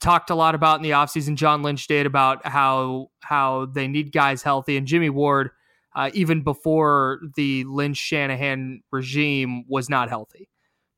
[0.00, 4.12] talked a lot about in the offseason, John Lynch did about how how they need
[4.12, 4.76] guys healthy.
[4.76, 5.50] And Jimmy Ward,
[5.94, 10.48] uh, even before the Lynch Shanahan regime, was not healthy.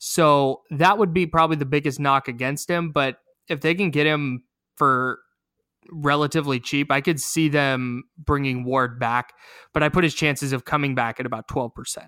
[0.09, 2.93] So that would be probably the biggest knock against him.
[2.93, 3.17] But
[3.49, 4.45] if they can get him
[4.77, 5.19] for
[5.91, 9.33] relatively cheap, I could see them bringing Ward back.
[9.75, 12.07] But I put his chances of coming back at about 12%.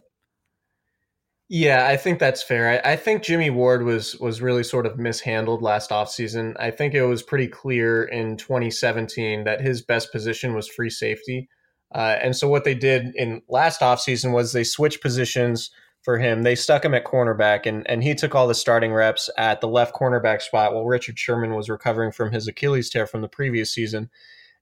[1.48, 2.80] Yeah, I think that's fair.
[2.84, 6.54] I, I, think Jimmy Ward was was really sort of mishandled last offseason.
[6.56, 11.48] I think it was pretty clear in 2017 that his best position was free safety.
[11.92, 15.72] Uh, and so what they did in last offseason was they switched positions–
[16.08, 16.42] for him.
[16.42, 19.68] They stuck him at cornerback, and and he took all the starting reps at the
[19.68, 23.70] left cornerback spot while Richard Sherman was recovering from his Achilles tear from the previous
[23.70, 24.08] season.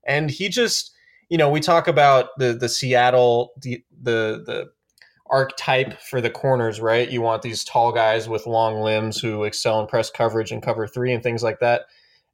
[0.04, 0.92] And he just,
[1.28, 4.70] you know, we talk about the the Seattle the the the
[5.30, 7.08] archetype for the corners, right?
[7.08, 10.88] You want these tall guys with long limbs who excel in press coverage and cover
[10.88, 11.82] three and things like that.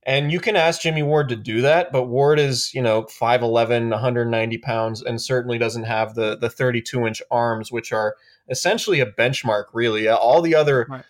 [0.04, 3.90] And you can ask Jimmy Ward to do that, but Ward is, you know, 5'11,
[3.90, 8.16] 190 pounds, and certainly doesn't have the the 32 inch arms, which are
[8.48, 10.08] essentially a benchmark, really.
[10.08, 11.04] All the other, right.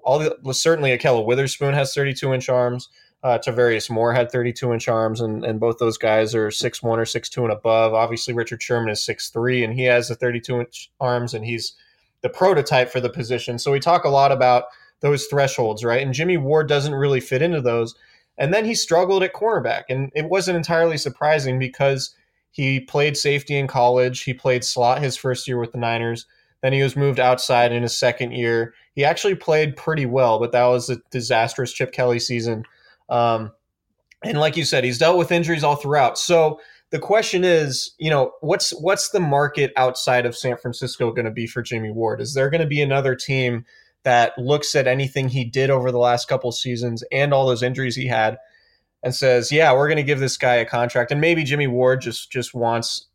[0.00, 2.88] all the certainly Ahkello Witherspoon has 32 inch arms.
[3.22, 7.00] Uh, Tarvarius Moore had 32 inch arms, and, and both those guys are six one
[7.00, 7.92] or six two and above.
[7.92, 11.74] Obviously, Richard Sherman is six three, and he has the 32 inch arms, and he's
[12.22, 13.58] the prototype for the position.
[13.58, 14.64] So we talk a lot about
[15.00, 16.02] those thresholds, right?
[16.02, 17.94] And Jimmy Ward doesn't really fit into those.
[18.38, 22.14] And then he struggled at cornerback, and it wasn't entirely surprising because
[22.50, 24.22] he played safety in college.
[24.22, 26.26] He played slot his first year with the Niners.
[26.66, 28.74] Then he was moved outside in his second year.
[28.96, 32.64] He actually played pretty well, but that was a disastrous Chip Kelly season.
[33.08, 33.52] Um,
[34.24, 36.18] and like you said, he's dealt with injuries all throughout.
[36.18, 36.58] So
[36.90, 41.30] the question is, you know, what's what's the market outside of San Francisco going to
[41.30, 42.20] be for Jimmy Ward?
[42.20, 43.64] Is there going to be another team
[44.02, 47.94] that looks at anything he did over the last couple seasons and all those injuries
[47.94, 48.38] he had
[49.04, 52.00] and says, "Yeah, we're going to give this guy a contract." And maybe Jimmy Ward
[52.00, 53.06] just just wants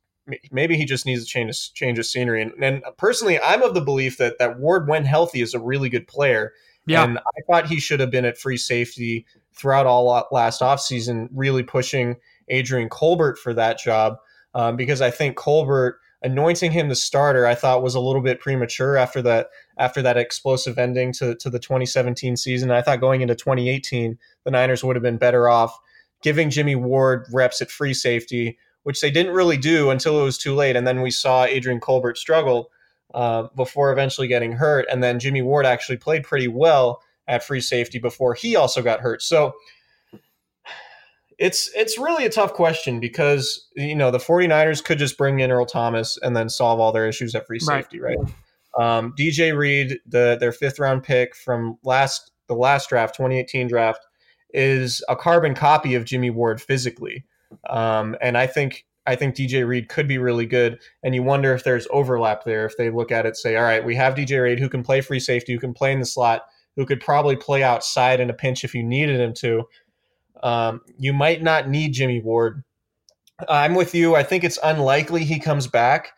[0.52, 2.42] maybe he just needs to change change of scenery.
[2.42, 5.90] And, and, personally, I'm of the belief that that Ward, when healthy, is a really
[5.90, 6.54] good player.
[6.86, 7.04] Yeah.
[7.04, 11.64] And I thought he should have been at free safety throughout all last offseason, really
[11.64, 12.16] pushing
[12.50, 14.18] Adrian Colbert for that job
[14.54, 18.40] um, because I think Colbert anointing him the starter I thought was a little bit
[18.40, 22.72] premature after that after that explosive ending to, to the 2017 season.
[22.72, 25.80] I thought going into 2018 the Niners would have been better off
[26.22, 30.38] giving Jimmy Ward reps at free safety which they didn't really do until it was
[30.38, 30.76] too late.
[30.76, 32.72] And then we saw Adrian Colbert struggle
[33.14, 34.86] uh, before eventually getting hurt.
[34.90, 39.02] And then Jimmy Ward actually played pretty well at free safety before he also got
[39.02, 39.22] hurt.
[39.22, 39.54] So
[41.38, 45.52] it's it's really a tough question because you know the 49ers could just bring in
[45.52, 48.18] Earl Thomas and then solve all their issues at free safety, right?
[48.78, 48.98] right?
[48.98, 54.06] Um, DJ Reed, the their fifth round pick from last the last draft, 2018 draft,
[54.54, 57.26] is a carbon copy of Jimmy Ward physically.
[57.70, 60.80] Um, and I think I think DJ Reed could be really good.
[61.04, 62.66] And you wonder if there's overlap there.
[62.66, 65.02] If they look at it, say, all right, we have DJ Reed who can play
[65.02, 66.44] free safety, who can play in the slot,
[66.76, 69.64] who could probably play outside in a pinch if you needed him to.
[70.44, 72.64] Um, you might not need Jimmy Ward.
[73.50, 74.16] I'm with you.
[74.16, 76.14] I think it's unlikely he comes back,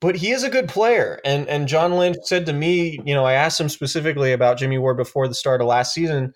[0.00, 1.20] but he is a good player.
[1.24, 4.78] And and John Lynch said to me, you know, I asked him specifically about Jimmy
[4.78, 6.32] Ward before the start of last season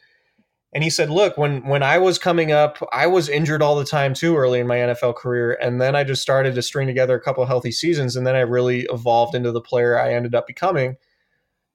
[0.72, 3.84] and he said, "Look, when when I was coming up, I was injured all the
[3.84, 7.16] time too early in my NFL career, and then I just started to string together
[7.16, 10.46] a couple healthy seasons, and then I really evolved into the player I ended up
[10.46, 10.96] becoming."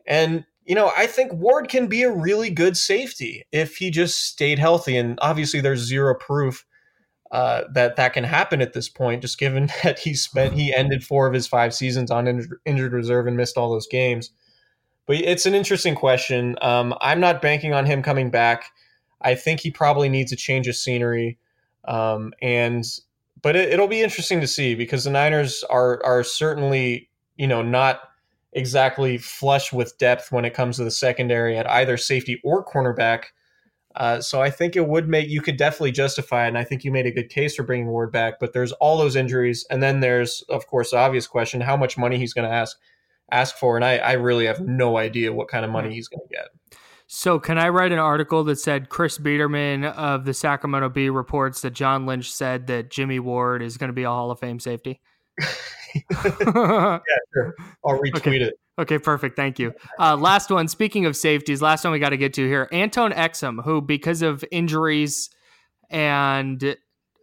[0.06, 4.26] And you know, I think Ward can be a really good safety if he just
[4.26, 4.96] stayed healthy.
[4.96, 6.66] And obviously, there's zero proof
[7.32, 11.04] uh, that that can happen at this point, just given that he spent he ended
[11.04, 14.32] four of his five seasons on injured, injured reserve and missed all those games.
[15.06, 16.56] But it's an interesting question.
[16.62, 18.72] Um, I'm not banking on him coming back.
[19.24, 21.38] I think he probably needs a change of scenery.
[21.86, 22.86] Um, and
[23.42, 27.62] but it, will be interesting to see because the Niners are are certainly you know
[27.62, 28.02] not
[28.54, 33.26] exactly flush with depth when it comes to the secondary at either safety or cornerback.
[33.96, 36.84] Uh, so I think it would make you could definitely justify it, and I think
[36.84, 38.40] you made a good case for bringing Ward back.
[38.40, 41.98] But there's all those injuries, and then there's of course the obvious question: how much
[41.98, 42.78] money he's going to ask
[43.32, 46.22] ask for, and I, I really have no idea what kind of money he's going
[46.28, 46.48] to get.
[47.16, 51.62] So, can I write an article that said Chris Biderman of the Sacramento Bee reports
[51.62, 54.60] that John Lynch said that Jimmy Ward is going to be a Hall of Fame
[54.60, 55.00] safety?
[55.94, 57.00] yeah,
[57.32, 57.56] sure.
[57.86, 58.38] I'll retweet okay.
[58.38, 58.56] it.
[58.80, 59.36] Okay, perfect.
[59.36, 59.76] Thank you.
[60.00, 60.68] Uh, last one.
[60.68, 62.68] Speaking of safeties, last one we got to get to here.
[62.72, 65.30] Antone Exum, who because of injuries
[65.92, 66.76] and,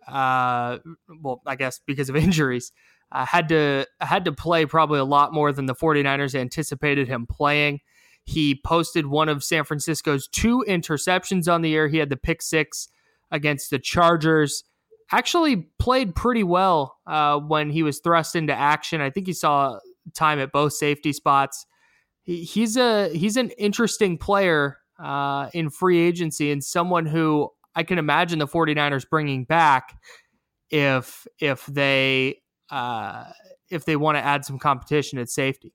[0.07, 0.79] uh,
[1.21, 2.71] well, I guess because of injuries,
[3.11, 7.27] uh, had to had to play probably a lot more than the 49ers anticipated him
[7.27, 7.81] playing.
[8.31, 11.89] He posted one of San Francisco's two interceptions on the year.
[11.89, 12.87] He had the pick six
[13.33, 14.63] against the Chargers.
[15.11, 19.01] Actually, played pretty well uh, when he was thrust into action.
[19.01, 19.81] I think he saw
[20.15, 21.67] time at both safety spots.
[22.23, 27.83] He, he's a he's an interesting player uh, in free agency and someone who I
[27.83, 29.99] can imagine the 49ers bringing back
[30.71, 33.25] if if they uh,
[33.71, 35.75] if they want to add some competition at safety.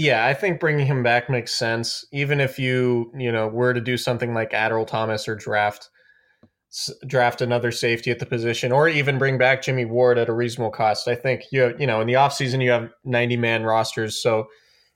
[0.00, 2.06] Yeah, I think bringing him back makes sense.
[2.10, 5.90] Even if you, you know, were to do something like add Earl Thomas or draft
[7.06, 10.70] draft another safety at the position or even bring back Jimmy Ward at a reasonable
[10.70, 11.06] cost.
[11.06, 14.46] I think you you know, in the offseason you have 90 man rosters, so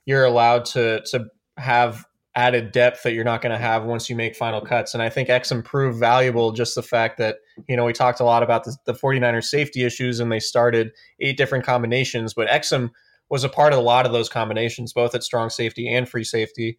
[0.05, 4.15] you're allowed to to have added depth that you're not going to have once you
[4.15, 4.95] make final cuts.
[4.95, 7.37] And I think Exum proved valuable just the fact that,
[7.69, 10.91] you know, we talked a lot about the, the 49ers safety issues and they started
[11.21, 12.89] eight different combinations, but Exum
[13.29, 16.23] was a part of a lot of those combinations, both at strong safety and free
[16.23, 16.77] safety.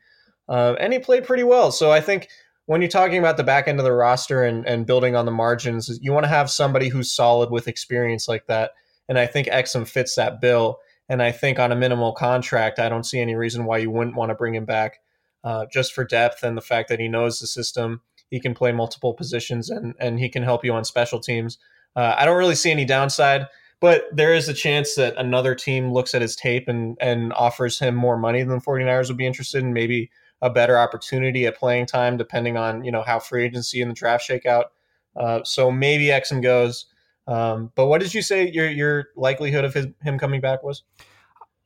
[0.49, 1.73] Uh, and he played pretty well.
[1.73, 2.29] So I think
[2.67, 5.33] when you're talking about the back end of the roster and, and building on the
[5.33, 8.73] margins, you want to have somebody who's solid with experience like that.
[9.09, 10.79] And I think Exum fits that bill.
[11.09, 14.17] And I think on a minimal contract, I don't see any reason why you wouldn't
[14.17, 14.99] want to bring him back
[15.45, 18.01] uh, just for depth and the fact that he knows the system.
[18.31, 21.59] He can play multiple positions and, and he can help you on special teams.
[21.95, 23.47] Uh, I don't really see any downside.
[23.81, 27.79] But there is a chance that another team looks at his tape and, and offers
[27.79, 30.11] him more money than the 49ers would be interested in, maybe
[30.43, 33.95] a better opportunity at playing time, depending on, you know, how free agency and the
[33.95, 34.73] draft shake out.
[35.15, 36.87] Uh, so maybe Exum goes.
[37.27, 40.85] Um, but what did you say your your likelihood of his, him coming back was?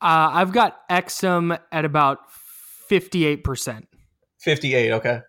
[0.01, 2.21] Uh, I've got Exum at about
[2.91, 3.85] 58%.
[4.39, 5.21] 58, okay.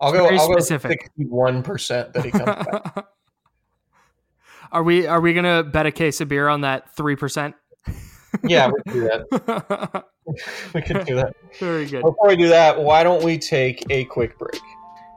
[0.00, 3.06] I'll go, I'll go 61% that he comes back.
[4.72, 7.54] Are we are we gonna bet a case of beer on that three percent?
[8.44, 10.04] Yeah, we can do that.
[10.74, 11.34] we can do that.
[11.58, 12.02] Very good.
[12.02, 14.60] Before we do that, why don't we take a quick break?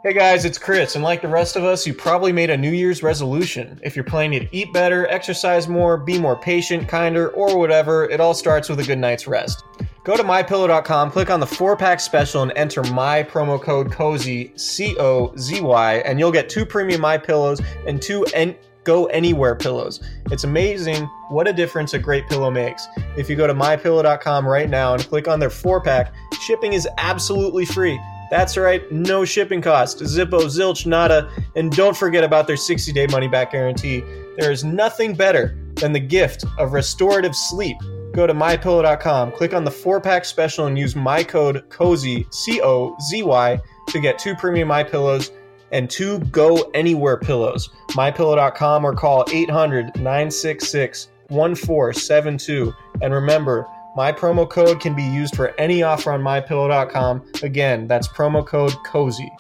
[0.03, 2.71] Hey guys, it's Chris, and like the rest of us, you probably made a New
[2.71, 3.79] Year's resolution.
[3.83, 8.19] If you're planning to eat better, exercise more, be more patient, kinder, or whatever, it
[8.19, 9.63] all starts with a good night's rest.
[10.03, 14.59] Go to mypillow.com, click on the four pack special, and enter my promo code COZY,
[14.59, 19.05] C O Z Y, and you'll get two premium My Pillows and two N- go
[19.07, 20.01] anywhere pillows.
[20.31, 22.87] It's amazing what a difference a great pillow makes.
[23.17, 26.87] If you go to mypillow.com right now and click on their four pack, shipping is
[26.97, 27.99] absolutely free.
[28.29, 29.99] That's right, no shipping cost.
[29.99, 34.01] Zippo, zilch, nada, and don't forget about their 60 day money back guarantee.
[34.37, 37.77] There is nothing better than the gift of restorative sleep.
[38.13, 42.61] Go to mypillow.com, click on the four pack special, and use my code COZY, C
[42.61, 45.31] O Z Y, to get two premium My Pillows
[45.73, 47.69] and two Go Anywhere pillows.
[47.89, 52.73] MyPillow.com or call 800 966 1472.
[53.01, 57.23] And remember, My promo code can be used for any offer on mypillow.com.
[57.43, 59.31] Again, that's promo code COZY.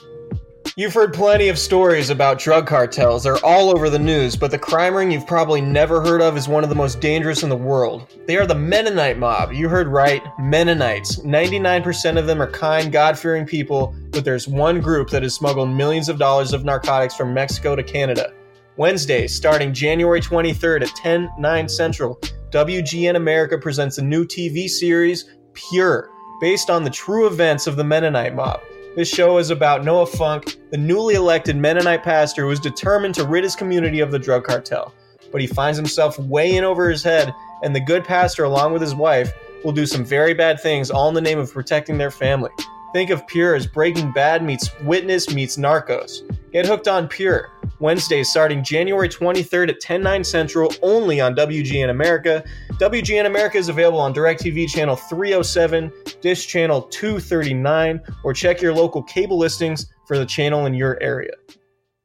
[0.75, 3.23] You've heard plenty of stories about drug cartels.
[3.23, 6.47] They're all over the news, but the crime ring you've probably never heard of is
[6.47, 8.11] one of the most dangerous in the world.
[8.25, 9.53] They are the Mennonite mob.
[9.53, 11.19] You heard right, Mennonites.
[11.19, 15.69] 99% of them are kind, God fearing people, but there's one group that has smuggled
[15.69, 18.33] millions of dollars of narcotics from Mexico to Canada.
[18.75, 25.29] Wednesday, starting January 23rd at 10, 9 Central, WGN America presents a new TV series,
[25.53, 26.09] Pure,
[26.41, 28.59] based on the true events of the Mennonite mob.
[28.95, 33.25] This show is about Noah Funk, the newly elected Mennonite pastor who is determined to
[33.25, 34.93] rid his community of the drug cartel.
[35.31, 37.33] But he finds himself way in over his head,
[37.63, 39.33] and the good pastor, along with his wife,
[39.63, 42.51] will do some very bad things, all in the name of protecting their family.
[42.93, 46.21] Think of Pure as Breaking Bad meets Witness meets Narcos.
[46.51, 47.49] Get hooked on Pure.
[47.79, 52.43] Wednesdays starting January 23rd at 10, 9 Central, only on WGN America.
[52.73, 55.91] WGN America is available on DirecTV channel 307,
[56.21, 61.33] Dish channel 239, or check your local cable listings for the channel in your area.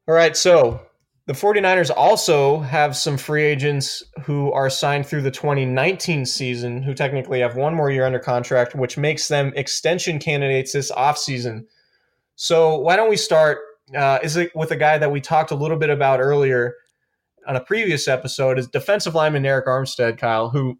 [0.08, 0.80] All right, so
[1.28, 6.94] the 49ers also have some free agents who are signed through the 2019 season, who
[6.94, 11.66] technically have one more year under contract, which makes them extension candidates this offseason.
[12.36, 13.58] So, why don't we start?
[13.94, 16.76] Uh, is it with a guy that we talked a little bit about earlier
[17.46, 18.58] on a previous episode?
[18.58, 20.78] Is defensive lineman Arik Armstead, Kyle, who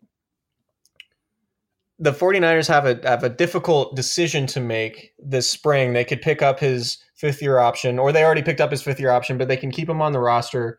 [1.99, 5.93] the 49ers have a have a difficult decision to make this spring.
[5.93, 9.01] They could pick up his fifth year option, or they already picked up his fifth
[9.01, 10.79] year option, but they can keep him on the roster,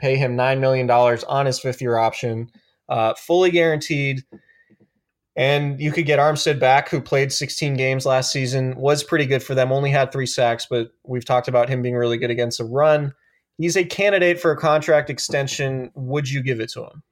[0.00, 2.50] pay him nine million dollars on his fifth year option,
[2.88, 4.24] uh, fully guaranteed.
[5.36, 9.42] And you could get Armstead back, who played 16 games last season, was pretty good
[9.42, 9.70] for them.
[9.70, 13.12] Only had three sacks, but we've talked about him being really good against the run.
[13.58, 15.90] He's a candidate for a contract extension.
[15.94, 17.02] Would you give it to him?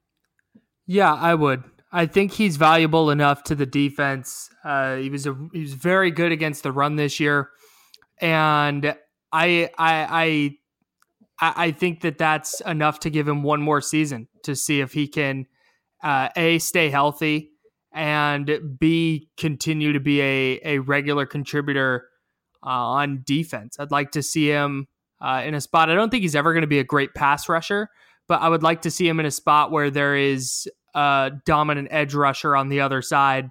[0.87, 1.65] Yeah, I would.
[1.95, 4.51] I think he's valuable enough to the defense.
[4.64, 7.51] Uh, he was a, he was very good against the run this year,
[8.20, 8.97] and
[9.32, 10.57] I I
[11.38, 14.92] I I think that that's enough to give him one more season to see if
[14.92, 15.47] he can
[16.03, 17.53] uh, a stay healthy
[17.92, 22.09] and b continue to be a a regular contributor
[22.64, 23.76] uh, on defense.
[23.78, 24.88] I'd like to see him
[25.20, 25.90] uh, in a spot.
[25.90, 27.88] I don't think he's ever going to be a great pass rusher,
[28.26, 31.88] but I would like to see him in a spot where there is uh, dominant
[31.90, 33.51] edge rusher on the other side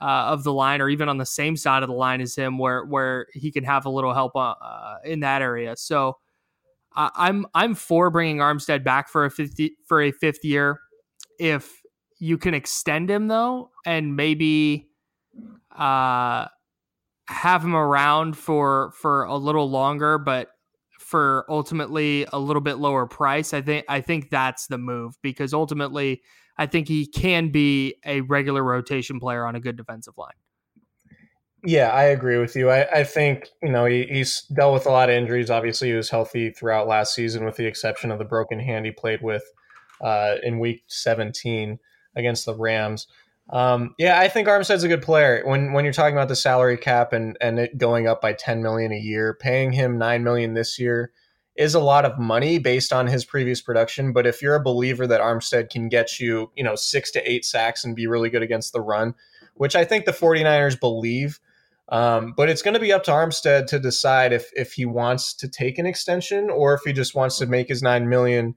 [0.00, 2.58] uh, of the line, or even on the same side of the line as him,
[2.58, 5.76] where where he can have a little help uh, uh in that area.
[5.76, 6.16] So
[6.96, 10.80] I'm I'm for bringing Armstead back for a fifth for a fifth year.
[11.38, 11.70] If
[12.18, 14.88] you can extend him though, and maybe
[15.76, 16.46] uh,
[17.28, 20.48] have him around for for a little longer, but
[20.98, 25.52] for ultimately a little bit lower price, I think I think that's the move because
[25.52, 26.22] ultimately
[26.58, 30.34] I think he can be a regular rotation player on a good defensive line.
[31.64, 32.70] Yeah, I agree with you.
[32.70, 35.50] I, I think, you know, he, he's dealt with a lot of injuries.
[35.50, 38.92] Obviously, he was healthy throughout last season, with the exception of the broken hand he
[38.92, 39.42] played with
[40.00, 41.78] uh, in week 17
[42.14, 43.08] against the Rams.
[43.50, 45.42] Um, yeah, I think Armstead's a good player.
[45.44, 48.60] When when you're talking about the salary cap and and it going up by 10
[48.62, 51.12] million a year, paying him 9 million this year
[51.56, 54.12] is a lot of money based on his previous production.
[54.12, 57.44] But if you're a believer that Armstead can get you, you know, six to eight
[57.44, 59.14] sacks and be really good against the run,
[59.54, 61.40] which I think the 49ers believe,
[61.88, 65.32] um, but it's going to be up to Armstead to decide if if he wants
[65.34, 68.54] to take an extension or if he just wants to make his nine million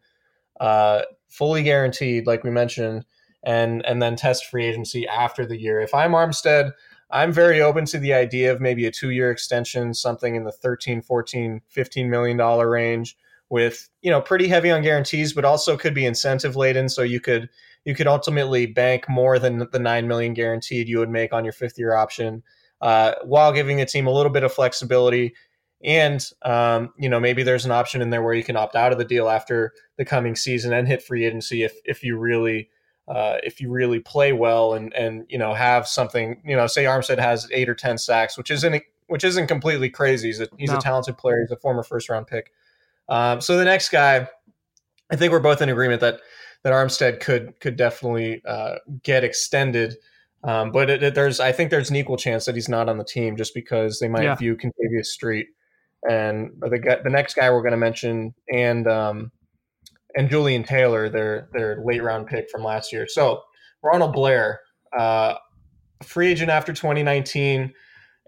[0.60, 3.06] uh, fully guaranteed, like we mentioned,
[3.44, 5.80] and and then test free agency after the year.
[5.80, 6.72] If I'm Armstead,
[7.12, 10.52] I'm very open to the idea of maybe a two year extension, something in the
[10.52, 13.18] 13, 14, 15 million dollar range
[13.50, 16.88] with, you know, pretty heavy on guarantees, but also could be incentive laden.
[16.88, 17.50] So you could,
[17.84, 21.54] you could ultimately bank more than the 9 million guaranteed you would make on your
[21.54, 22.44] fifth year option,
[22.82, 25.34] uh, while giving the team a little bit of flexibility.
[25.84, 28.92] And, um, you know, maybe there's an option in there where you can opt out
[28.92, 32.70] of the deal after the coming season and hit free agency if, if you really,
[33.10, 36.86] uh, if you really play well and and you know have something you know say
[36.86, 40.28] Armstead has eight or ten sacks, which isn't which isn't completely crazy.
[40.28, 40.78] He's a, he's no.
[40.78, 41.42] a talented player.
[41.42, 42.52] He's a former first round pick.
[43.10, 44.28] Um, so the next guy,
[45.12, 46.22] I think we're both in agreement that
[46.64, 49.98] that Armstead could could definitely uh, get extended.
[50.44, 52.98] Um, but it, it, there's I think there's an equal chance that he's not on
[52.98, 54.36] the team just because they might yeah.
[54.36, 55.48] view Kentavius Street
[56.08, 59.32] and the guy, the next guy we're going to mention and um,
[60.16, 63.08] and Jullian Taylor, their their late round pick from last year.
[63.08, 63.42] So
[63.84, 64.62] Ronald Blair,
[64.98, 65.36] uh,
[66.04, 67.74] free agent after 2019,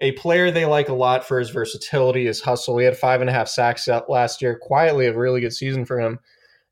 [0.01, 2.77] a player they like a lot for his versatility, his hustle.
[2.77, 4.59] He had five and a half sacks last year.
[4.61, 6.19] Quietly, a really good season for him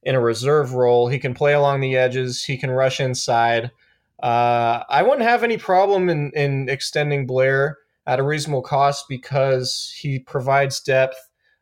[0.03, 1.07] in a reserve role.
[1.07, 2.43] He can play along the edges.
[2.43, 3.71] He can rush inside.
[4.21, 9.93] Uh, I wouldn't have any problem in, in extending Blair at a reasonable cost because
[9.95, 11.17] he provides depth.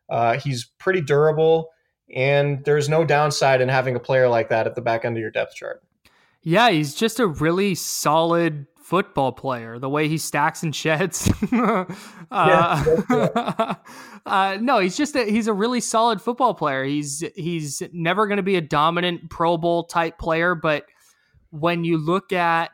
[0.08, 1.68] Uh, he's pretty durable,
[2.14, 5.20] and there's no downside in having a player like that at the back end of
[5.20, 5.82] your depth chart.
[6.42, 9.78] Yeah, he's just a really solid football player.
[9.78, 11.30] The way he stacks and sheds.
[11.52, 11.84] uh,
[12.30, 13.74] yeah,
[14.26, 16.84] uh, no, he's just a, he's a really solid football player.
[16.84, 20.86] He's he's never going to be a dominant Pro Bowl type player, but
[21.50, 22.70] when you look at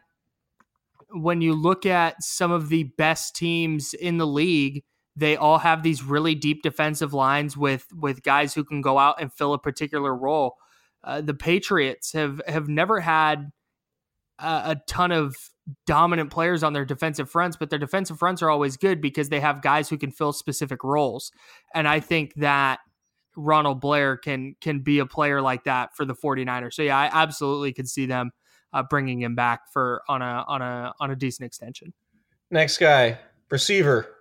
[1.11, 4.85] when you look at some of the best teams in the league,
[5.17, 9.21] they all have these really deep defensive lines with with guys who can go out
[9.21, 10.57] and fill a particular role.
[11.03, 13.53] Uh, the Patriots have have never had
[14.39, 15.37] a, a, ton of
[15.87, 19.41] dominant players on their defensive fronts, but their defensive fronts are always good because they
[19.41, 21.31] have guys who can fill specific roles.
[21.75, 22.81] And I think that
[23.37, 26.75] Ronald Blair can can be a player like that for the 49ers.
[26.75, 28.31] So yeah, I absolutely could see them
[28.73, 31.93] uh, bringing him back for on a on a on a decent extension.
[32.51, 33.19] Next guy,
[33.51, 34.14] receiver,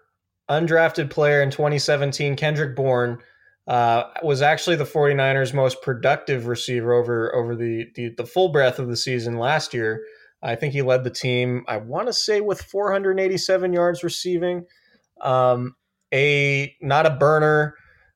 [0.49, 3.19] undrafted player in 2017, Kendrick Bourne.
[3.65, 8.77] Uh, was actually the 49ers most productive receiver over over the, the, the full breadth
[8.77, 10.03] of the season last year.
[10.41, 11.63] I think he led the team.
[11.69, 14.65] I want to say with 487 yards receiving.
[15.21, 15.75] Um,
[16.13, 17.75] a not a burner,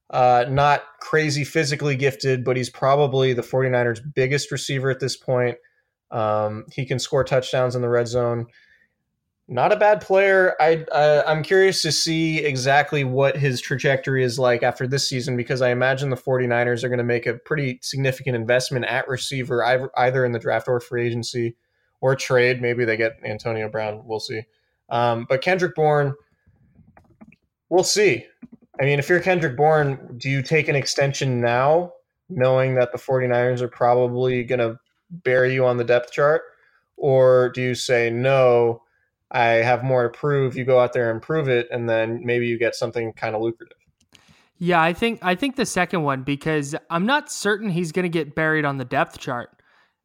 [0.09, 5.57] uh, not crazy physically gifted, but he's probably the 49ers' biggest receiver at this point.
[6.11, 8.47] Um, he can score touchdowns in the red zone.
[9.49, 10.55] Not a bad player.
[10.59, 10.85] I
[11.25, 15.69] I'm curious to see exactly what his trajectory is like after this season because I
[15.69, 20.33] imagine the 49ers are going to make a pretty significant investment at receiver either in
[20.33, 21.55] the draft or free agency
[22.01, 22.61] or trade.
[22.61, 24.01] Maybe they get Antonio Brown.
[24.05, 24.41] We'll see.
[24.89, 26.13] Um, but Kendrick Bourne,
[27.69, 28.25] we'll see.
[28.81, 31.93] I mean, if you're Kendrick Bourne, do you take an extension now,
[32.29, 34.77] knowing that the 49ers are probably going to
[35.09, 36.41] bury you on the depth chart?
[36.97, 38.83] Or do you say, no,
[39.31, 40.55] I have more to prove?
[40.55, 43.41] You go out there and prove it, and then maybe you get something kind of
[43.41, 43.77] lucrative.
[44.59, 48.09] Yeah, I think I think the second one because I'm not certain he's going to
[48.09, 49.49] get buried on the depth chart.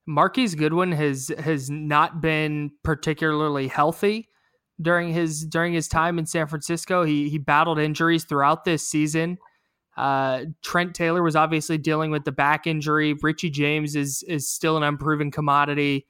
[0.06, 4.28] Marquise Goodwin has has not been particularly healthy
[4.80, 7.04] during his during his time in San Francisco.
[7.04, 9.38] He he battled injuries throughout this season.
[9.96, 13.14] Uh, Trent Taylor was obviously dealing with the back injury.
[13.14, 16.06] Richie James is is still an unproven commodity.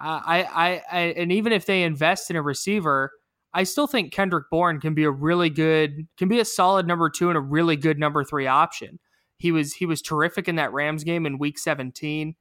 [0.00, 3.12] I, I, I and even if they invest in a receiver,
[3.52, 7.10] I still think Kendrick Bourne can be a really good, can be a solid number
[7.10, 8.98] two and a really good number three option.
[9.38, 12.34] He was he was terrific in that Rams game in Week 17,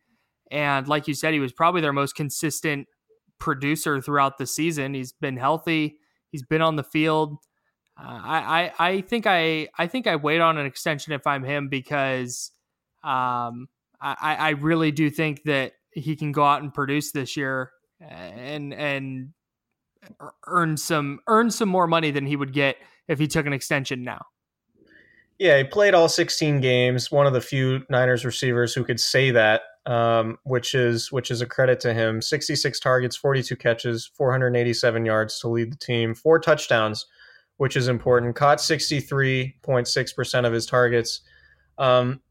[0.52, 2.88] and like you said, he was probably their most consistent
[3.40, 4.94] producer throughout the season.
[4.94, 5.98] He's been healthy.
[6.32, 7.38] He's been on the field.
[7.98, 8.40] Uh, I,
[8.80, 12.52] I, I think I I think I wait on an extension if I'm him because
[13.04, 13.68] um,
[14.02, 17.72] I, I really do think that he can go out and produce this year
[18.02, 19.30] and and
[20.48, 22.78] earn some earn some more money than he would get
[23.08, 24.26] if he took an extension now.
[25.38, 27.12] Yeah, he played all 16 games.
[27.12, 31.42] One of the few Niners receivers who could say that, um, which is which is
[31.42, 32.22] a credit to him.
[32.22, 37.06] 66 targets, 42 catches, 487 yards to lead the team, four touchdowns
[37.60, 38.36] which is important.
[38.38, 41.20] Caught 63.6% of his targets.
[41.78, 42.22] Um,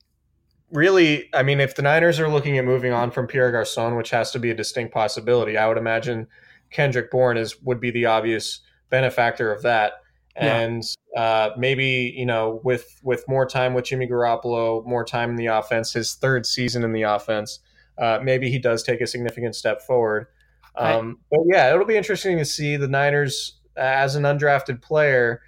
[0.70, 4.10] really, I mean, if the Niners are looking at moving on from Pierre Garcon, which
[4.10, 6.26] has to be a distinct possibility, I would imagine
[6.70, 8.60] Kendrick Bourne is would be the obvious
[8.90, 9.94] benefactor of that.
[10.36, 11.22] And yeah.
[11.22, 15.46] uh, maybe you know, with with more time with Jimmy Garoppolo, more time in the
[15.46, 17.60] offense, his third season in the offense,
[17.98, 20.28] uh, maybe he does take a significant step forward.
[20.76, 25.42] Um, but yeah, it'll be interesting to see the Niners as an undrafted player,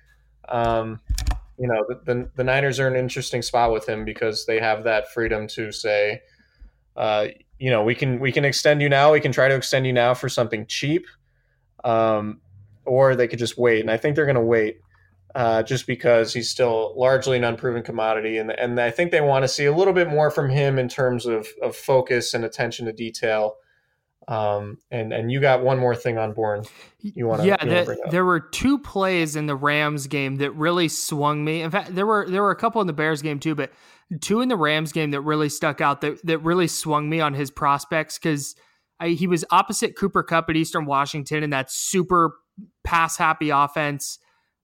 [0.48, 1.00] um,
[1.60, 4.82] you know, the, the, the, Niners are an interesting spot with him because they have
[4.84, 6.22] that freedom to say,
[6.96, 7.26] uh,
[7.58, 9.12] you know, we can we can extend you now.
[9.12, 11.06] We can try to extend you now for something cheap,
[11.84, 12.40] um,
[12.86, 13.82] or they could just wait.
[13.82, 14.78] And I think they're going to wait.
[15.32, 18.38] Uh, just because he's still largely an unproven commodity.
[18.38, 20.88] And, and I think they want to see a little bit more from him in
[20.88, 23.54] terms of, of focus and attention to detail.
[24.28, 26.68] Um, and and you got one more thing on board.
[27.00, 27.48] You want to?
[27.48, 31.62] Yeah, the, there were two plays in the Rams game that really swung me.
[31.62, 33.72] In fact, there were there were a couple in the Bears game too, but
[34.20, 37.34] two in the Rams game that really stuck out that that really swung me on
[37.34, 38.54] his prospects because
[39.02, 42.36] he was opposite Cooper Kupp at Eastern Washington and that super
[42.84, 44.18] pass happy offense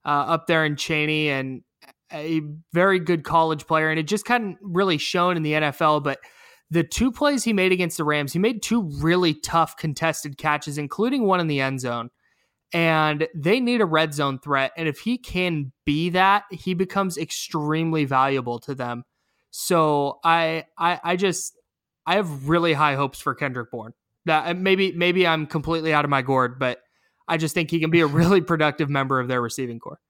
[0.05, 1.63] uh, up there in Cheney and
[2.13, 2.41] a
[2.73, 6.21] very good college player, and it just kind of really shown in the NFL, but
[6.71, 10.79] the two plays he made against the Rams, he made two really tough contested catches,
[10.79, 12.11] including one in the end zone.
[12.73, 14.73] And they need a red zone threat.
[14.77, 19.05] And if he can be that, he becomes extremely valuable to them.
[19.51, 21.57] So I I I just
[22.05, 23.93] I have really high hopes for Kendrick Bourne.
[24.27, 26.81] That maybe maybe I'm completely out of my gourd, but
[27.29, 30.01] I just think he can be a really productive member of their receiving corps.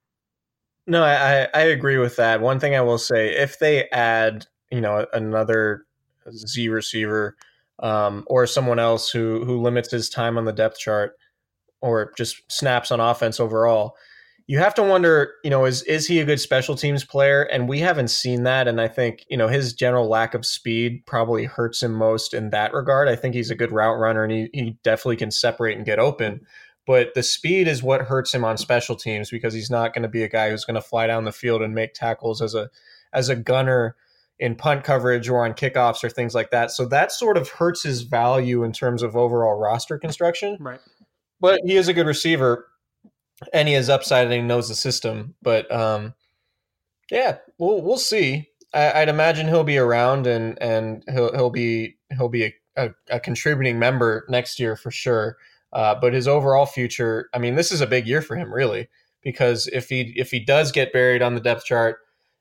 [0.87, 2.41] No, I, I agree with that.
[2.41, 5.86] One thing I will say, if they add, you know, another
[6.33, 7.37] Z receiver
[7.81, 11.17] um, or someone else who who limits his time on the depth chart
[11.81, 13.97] or just snaps on offense overall,
[14.47, 17.43] you have to wonder, you know, is is he a good special teams player?
[17.43, 18.69] And we haven't seen that.
[18.69, 22.51] And I think, you know, his general lack of speed probably hurts him most in
[22.51, 23.09] that regard.
[23.09, 25.99] I think he's a good route runner and he, he definitely can separate and get
[25.99, 26.41] open
[26.87, 30.09] but the speed is what hurts him on special teams because he's not going to
[30.09, 32.71] be a guy who's going to fly down the field and make tackles as a
[33.13, 33.97] as a gunner
[34.39, 36.71] in punt coverage or on kickoffs or things like that.
[36.71, 40.59] So that sort of hurts his value in terms of overall roster construction.
[40.61, 40.81] Right.
[41.41, 42.67] But he is a good receiver
[43.53, 45.35] and he is upside and he knows the system.
[45.43, 46.15] But um,
[47.11, 48.49] yeah, we'll we'll see.
[48.75, 52.91] I, would imagine he'll be around and and he'll he'll be he'll be a, a,
[53.11, 55.37] a contributing member next year for sure.
[55.73, 58.89] Uh, but his overall future, I mean, this is a big year for him, really,
[59.23, 61.99] because if he if he does get buried on the depth chart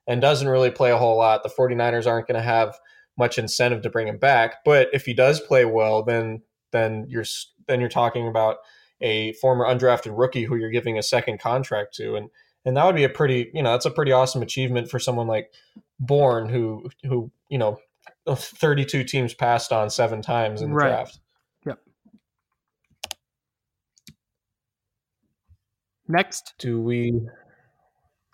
[0.08, 2.78] and doesn't really play a whole lot, the 49ers aren't going to have
[3.18, 4.64] much incentive to bring him back.
[4.64, 6.42] But if he does play well, then
[6.72, 7.26] then you're
[7.68, 8.58] then you're talking about
[9.02, 12.30] a former undrafted rookie who you're giving a second contract to, and
[12.66, 15.28] and that would be a pretty you know that's a pretty awesome achievement for someone
[15.28, 15.52] like
[16.00, 17.80] Bourne who who you know
[18.28, 20.90] 32 teams passed on seven times in the right.
[20.90, 21.20] draft.
[26.08, 26.54] Next.
[26.60, 27.28] Do we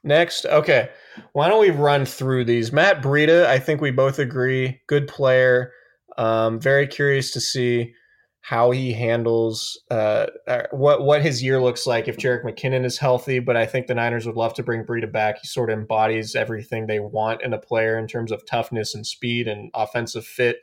[0.03, 0.45] next?
[0.45, 0.89] Okay.
[1.33, 2.71] Why don't we run through these?
[2.71, 5.71] Matt Breida, I think we both agree, good player.
[6.17, 7.93] Um, very curious to see
[8.41, 12.97] how he handles uh, uh, what what his year looks like if Jerick McKinnon is
[12.97, 13.39] healthy.
[13.39, 15.37] But I think the Niners would love to bring Breida back.
[15.41, 19.05] He sort of embodies everything they want in a player in terms of toughness and
[19.05, 20.57] speed and offensive fit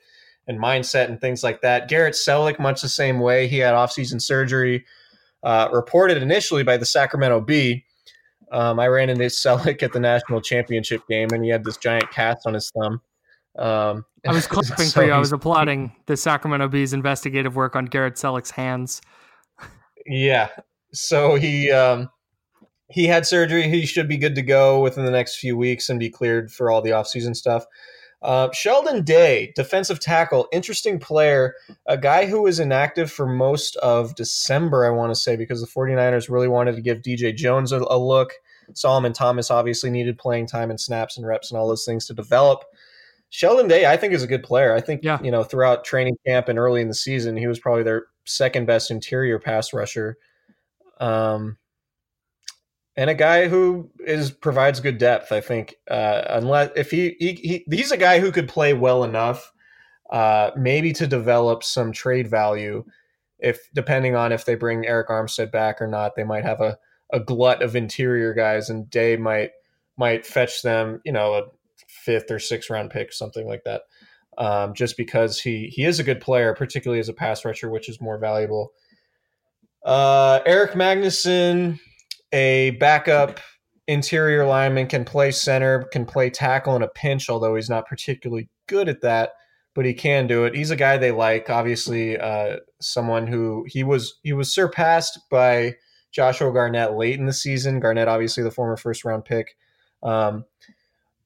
[0.48, 1.88] and mindset and things like that.
[1.88, 3.46] Garrett Celek, much the same way.
[3.46, 4.84] He had offseason surgery
[5.42, 7.84] uh, reported initially by the Sacramento Bee.
[8.52, 12.10] Um, I ran into Celek at the national championship game, and he had this giant
[12.10, 13.00] cast on his thumb.
[13.58, 15.12] Um, I was clapping so for you.
[15.12, 19.02] I was applauding the Sacramento Bee's investigative work on Garrett Celek's hands.
[20.06, 20.48] Yeah.
[20.92, 22.08] So he um,
[22.90, 23.68] he had surgery.
[23.68, 26.70] He should be good to go within the next few weeks and be cleared for
[26.70, 27.66] all the offseason stuff.
[28.20, 31.54] Uh, Sheldon Day, defensive tackle, interesting player,
[31.86, 35.68] a guy who was inactive for most of December, I want to say, because the
[35.68, 38.32] 49ers really wanted to give DJ Jones a, a look.
[38.74, 42.14] Solomon Thomas obviously needed playing time and snaps and reps and all those things to
[42.14, 42.64] develop.
[43.30, 44.74] Sheldon Day, I think, is a good player.
[44.74, 45.18] I think, yeah.
[45.22, 48.66] you know, throughout training camp and early in the season, he was probably their second
[48.66, 50.16] best interior pass rusher.
[50.98, 51.58] Um,
[52.98, 55.30] and a guy who is provides good depth.
[55.30, 59.04] I think uh, unless if he, he, he he's a guy who could play well
[59.04, 59.52] enough,
[60.10, 62.84] uh, maybe to develop some trade value.
[63.38, 66.76] If depending on if they bring Arik Armstead back or not, they might have a,
[67.12, 69.52] a glut of interior guys, and Day might
[69.96, 71.42] might fetch them, you know, a
[71.86, 73.82] fifth or sixth round pick, something like that.
[74.38, 77.88] Um, just because he he is a good player, particularly as a pass rusher, which
[77.88, 78.72] is more valuable.
[79.84, 81.78] Uh, Erik Magnuson,
[82.32, 83.40] a backup
[83.86, 88.48] interior lineman can play center, can play tackle in a pinch, although he's not particularly
[88.66, 89.32] good at that,
[89.74, 90.54] but he can do it.
[90.54, 91.50] He's a guy they like.
[91.50, 95.74] Obviously, uh, someone who he was he was surpassed by
[96.12, 97.80] Joshua Garnett late in the season.
[97.80, 99.56] Garnett, obviously, the former first round pick.
[100.02, 100.44] Um,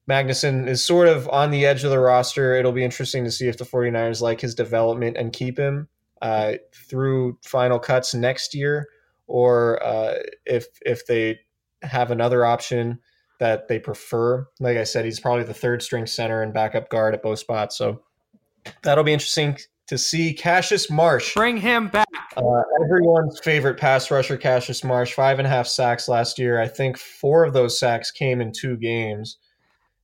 [0.09, 2.55] Magnuson is sort of on the edge of the roster.
[2.55, 5.87] It'll be interesting to see if the 49ers like his development and keep him
[6.21, 8.87] uh, through final cuts next year
[9.27, 10.15] or uh,
[10.45, 11.39] if if they
[11.81, 12.99] have another option
[13.39, 14.47] that they prefer.
[14.59, 17.77] Like I said, he's probably the third string center and backup guard at both spots.
[17.77, 18.01] So
[18.83, 19.57] that'll be interesting
[19.87, 20.33] to see.
[20.33, 21.33] Cassius Marsh.
[21.33, 22.07] Bring him back.
[22.37, 25.13] Uh, everyone's favorite pass rusher, Cassius Marsh.
[25.13, 26.61] Five and a half sacks last year.
[26.61, 29.37] I think four of those sacks came in two games,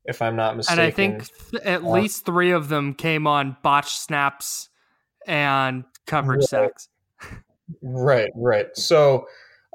[0.06, 0.80] if I'm not mistaken.
[0.80, 4.70] And I think th- at uh, least three of them came on botched snaps
[5.26, 6.48] and coverage yeah.
[6.48, 6.90] sacks.
[7.82, 8.68] Right, right.
[8.76, 9.28] So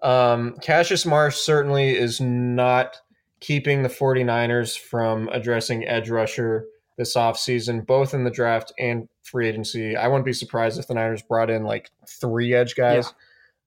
[0.03, 3.01] um, Cassius Marsh certainly is not
[3.41, 6.67] keeping the 49ers from addressing edge rusher
[6.97, 9.97] this offseason, both in the draft and free agency.
[9.97, 13.13] I wouldn't be surprised if the Niners brought in like three edge guys.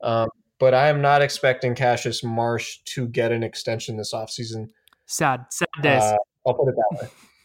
[0.02, 0.22] Yeah.
[0.22, 4.70] Um, but I am not expecting Cassius Marsh to get an extension this offseason.
[5.06, 6.02] Sad, sad days.
[6.02, 7.10] Uh, I'll put it that way.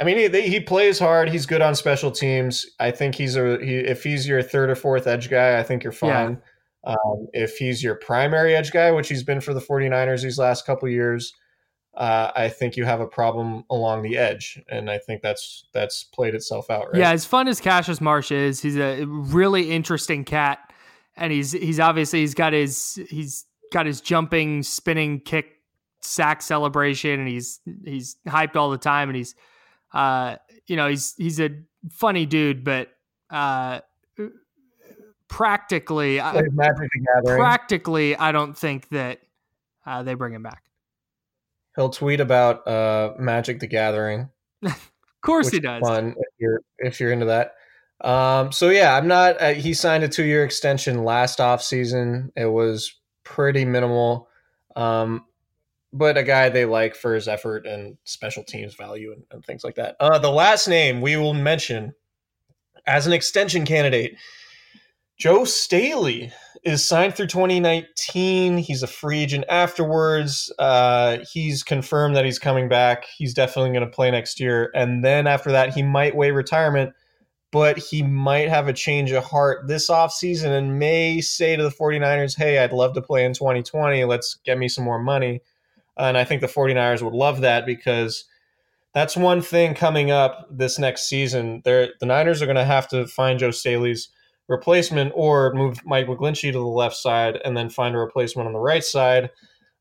[0.00, 1.28] I mean, he, he plays hard.
[1.28, 2.66] He's good on special teams.
[2.80, 5.84] I think he's a he, if he's your third or fourth edge guy, I think
[5.84, 6.40] you're fine.
[6.84, 6.92] Yeah.
[6.92, 10.66] Um, if he's your primary edge guy, which he's been for the 49ers these last
[10.66, 11.32] couple years,
[11.96, 16.02] uh, I think you have a problem along the edge, and I think that's that's
[16.02, 16.86] played itself out.
[16.86, 16.96] Right?
[16.96, 20.72] Yeah, as fun as Cassius Marsh is, he's a really interesting cat,
[21.16, 25.60] and he's he's obviously he's got his he's got his jumping, spinning kick
[26.02, 29.36] sack celebration, and he's he's hyped all the time, and he's
[29.94, 30.36] uh
[30.66, 31.50] you know he's he's a
[31.90, 32.88] funny dude, but
[33.30, 33.80] uh
[35.28, 36.20] practically
[37.24, 39.20] practically I don't think that
[39.86, 40.62] uh, they bring him back.
[41.76, 44.28] He'll tweet about uh, Magic the Gathering.
[44.62, 44.92] of
[45.22, 45.80] course he does.
[45.80, 47.54] Fun if you're if you're into that.
[48.00, 49.40] Um, so yeah, I'm not.
[49.40, 52.32] Uh, he signed a two year extension last off season.
[52.36, 54.28] It was pretty minimal,
[54.76, 55.24] um,
[55.94, 59.64] but a guy they like for his effort and special teams value and, and things
[59.64, 59.96] like that.
[60.00, 61.94] Uh, the last name we will mention
[62.86, 64.16] as an extension candidate
[65.16, 66.32] Joe Staley
[66.64, 68.58] is signed through 2019.
[68.58, 70.52] He's a free agent afterwards.
[70.58, 73.04] Uh, he's confirmed that he's coming back.
[73.16, 74.72] He's definitely going to play next year.
[74.74, 76.94] And then after that, he might weigh retirement,
[77.52, 81.70] but he might have a change of heart this offseason and may say to the
[81.70, 84.02] 49ers, hey, I'd love to play in 2020.
[84.04, 85.42] Let's get me some more money.
[85.96, 88.24] And I think the 49ers would love that because
[88.94, 91.62] that's one thing coming up this next season.
[91.64, 94.08] They're, the Niners are going to have to find Joe Staley's–
[94.48, 98.52] replacement or move Mike McGlinchey to the left side and then find a replacement on
[98.52, 99.30] the right side.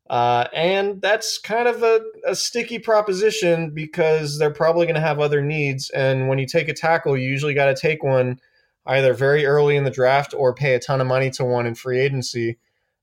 [0.09, 5.19] Uh, and that's kind of a, a sticky proposition because they're probably going to have
[5.19, 5.89] other needs.
[5.89, 8.39] And when you take a tackle, you usually got to take one
[8.85, 11.75] either very early in the draft or pay a ton of money to one in
[11.75, 12.57] free agency.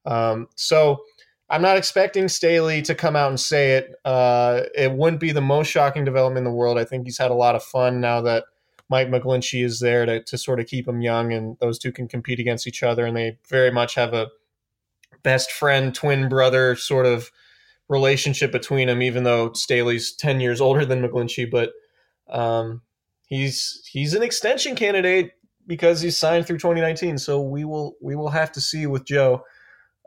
[0.05, 1.01] Um, so
[1.51, 3.95] I'm not expecting Staley to come out and say it.
[4.05, 6.79] Uh, it wouldn't be the most shocking development in the world.
[6.79, 8.45] I think he's had a lot of fun now that
[8.89, 12.07] Mike McGlinchey is there to, to sort of keep him young, and those two can
[12.07, 13.05] compete against each other.
[13.05, 14.29] And they very much have a
[15.25, 17.33] best friend, twin brother sort of
[17.89, 21.51] relationship between them, even though Staley's 10 years older than McGlinchey.
[21.51, 21.73] But
[22.29, 22.83] um,
[23.27, 25.33] he's he's an extension candidate
[25.67, 27.19] because he's signed through 2019.
[27.19, 29.43] So we will we will have to see with Joe.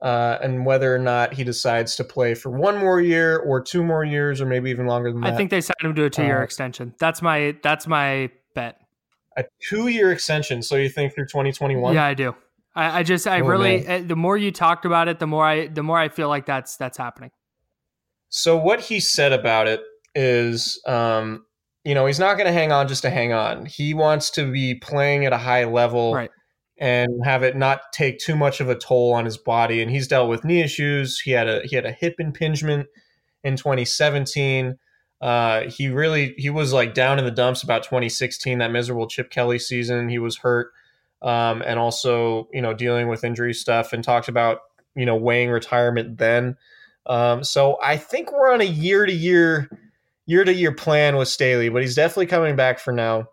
[0.03, 3.81] Uh, and whether or not he decides to play for one more year or two
[3.81, 5.33] more years or maybe even longer than that.
[5.33, 6.93] I think they signed him to a two-year uh, extension.
[6.99, 8.81] That's my that's my bet.
[9.37, 10.61] A two year extension.
[10.61, 11.93] So you think through 2021?
[11.93, 12.35] Yeah, I do.
[12.75, 13.87] I, I just, I oh, really, man.
[13.87, 16.45] Eh, the more you talked about it, the more I, the more I feel like
[16.45, 17.31] that's, that's happening.
[18.29, 19.81] So what he said about it
[20.15, 21.45] is, um,
[21.83, 23.65] you know, he's not going to hang on just to hang on.
[23.65, 26.31] He wants to be playing at a high level right.
[26.77, 29.81] And have it not take too much of a toll on his body.
[29.81, 31.19] And he's dealt with knee issues.
[31.19, 32.87] He had a he had a hip impingement
[33.43, 34.77] in 2017.
[35.21, 39.29] Uh, he really he was like down in the dumps about 2016, that miserable Chip
[39.29, 40.09] Kelly season.
[40.09, 40.71] He was hurt,
[41.21, 44.59] um, and also you know dealing with injury stuff, and talked about
[44.95, 46.57] you know weighing retirement then.
[47.05, 49.69] Um, so I think we're on a year to year
[50.25, 53.27] year to year plan with Staley, but he's definitely coming back for now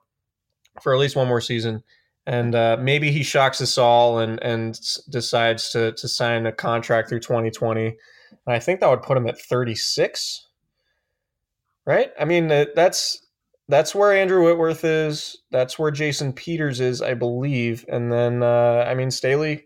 [0.83, 1.83] for at least one more season.
[2.27, 7.09] And uh, maybe he shocks us all and and decides to to sign a contract
[7.09, 7.87] through 2020.
[7.87, 7.97] And
[8.47, 10.47] I think that would put him at 36
[11.87, 12.11] right?
[12.19, 13.27] I mean, that's
[13.69, 15.37] that's where Andrew Whitworth is.
[15.51, 17.85] That's where Jason Peters is, I believe.
[17.89, 19.65] And then, uh, I mean, Staley,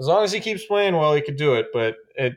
[0.00, 1.66] as long as he keeps playing well, he could do it.
[1.72, 2.34] But it,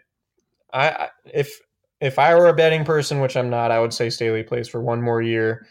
[0.74, 1.60] I, if
[2.00, 4.82] if I were a betting person, which I'm not, I would say Staley plays for
[4.82, 5.68] one more year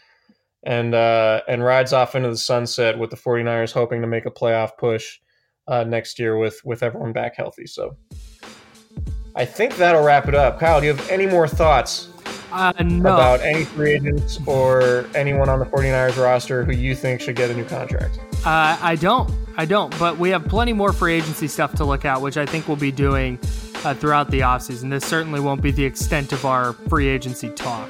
[0.63, 4.31] and uh, and rides off into the sunset with the 49ers hoping to make a
[4.31, 5.19] playoff push
[5.67, 7.65] uh, next year with with everyone back healthy.
[7.65, 7.97] So
[9.35, 10.59] I think that'll wrap it up.
[10.59, 12.09] Kyle, do you have any more thoughts
[12.51, 13.13] uh, no.
[13.13, 17.49] about any free agents or anyone on the 49ers roster who you think should get
[17.49, 18.19] a new contract?
[18.45, 19.31] Uh, I don't.
[19.57, 19.97] I don't.
[19.97, 22.77] But we have plenty more free agency stuff to look at, which I think we'll
[22.77, 23.39] be doing
[23.83, 24.89] uh, throughout the offseason.
[24.89, 27.89] This certainly won't be the extent of our free agency talk.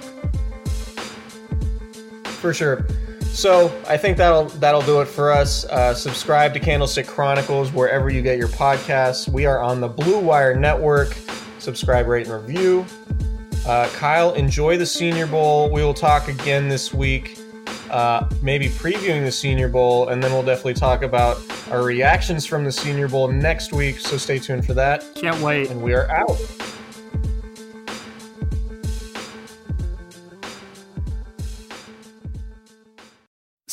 [2.41, 2.83] For sure.
[3.25, 5.63] So I think that'll that'll do it for us.
[5.65, 9.29] Uh, subscribe to Candlestick Chronicles wherever you get your podcasts.
[9.29, 11.15] We are on the Blue Wire Network.
[11.59, 12.83] Subscribe, rate, and review.
[13.65, 15.69] Uh, Kyle, enjoy the Senior Bowl.
[15.69, 17.39] We will talk again this week,
[17.91, 21.37] uh, maybe previewing the Senior Bowl, and then we'll definitely talk about
[21.69, 23.99] our reactions from the Senior Bowl next week.
[23.99, 25.05] So stay tuned for that.
[25.13, 25.69] Can't wait.
[25.69, 26.39] And we are out.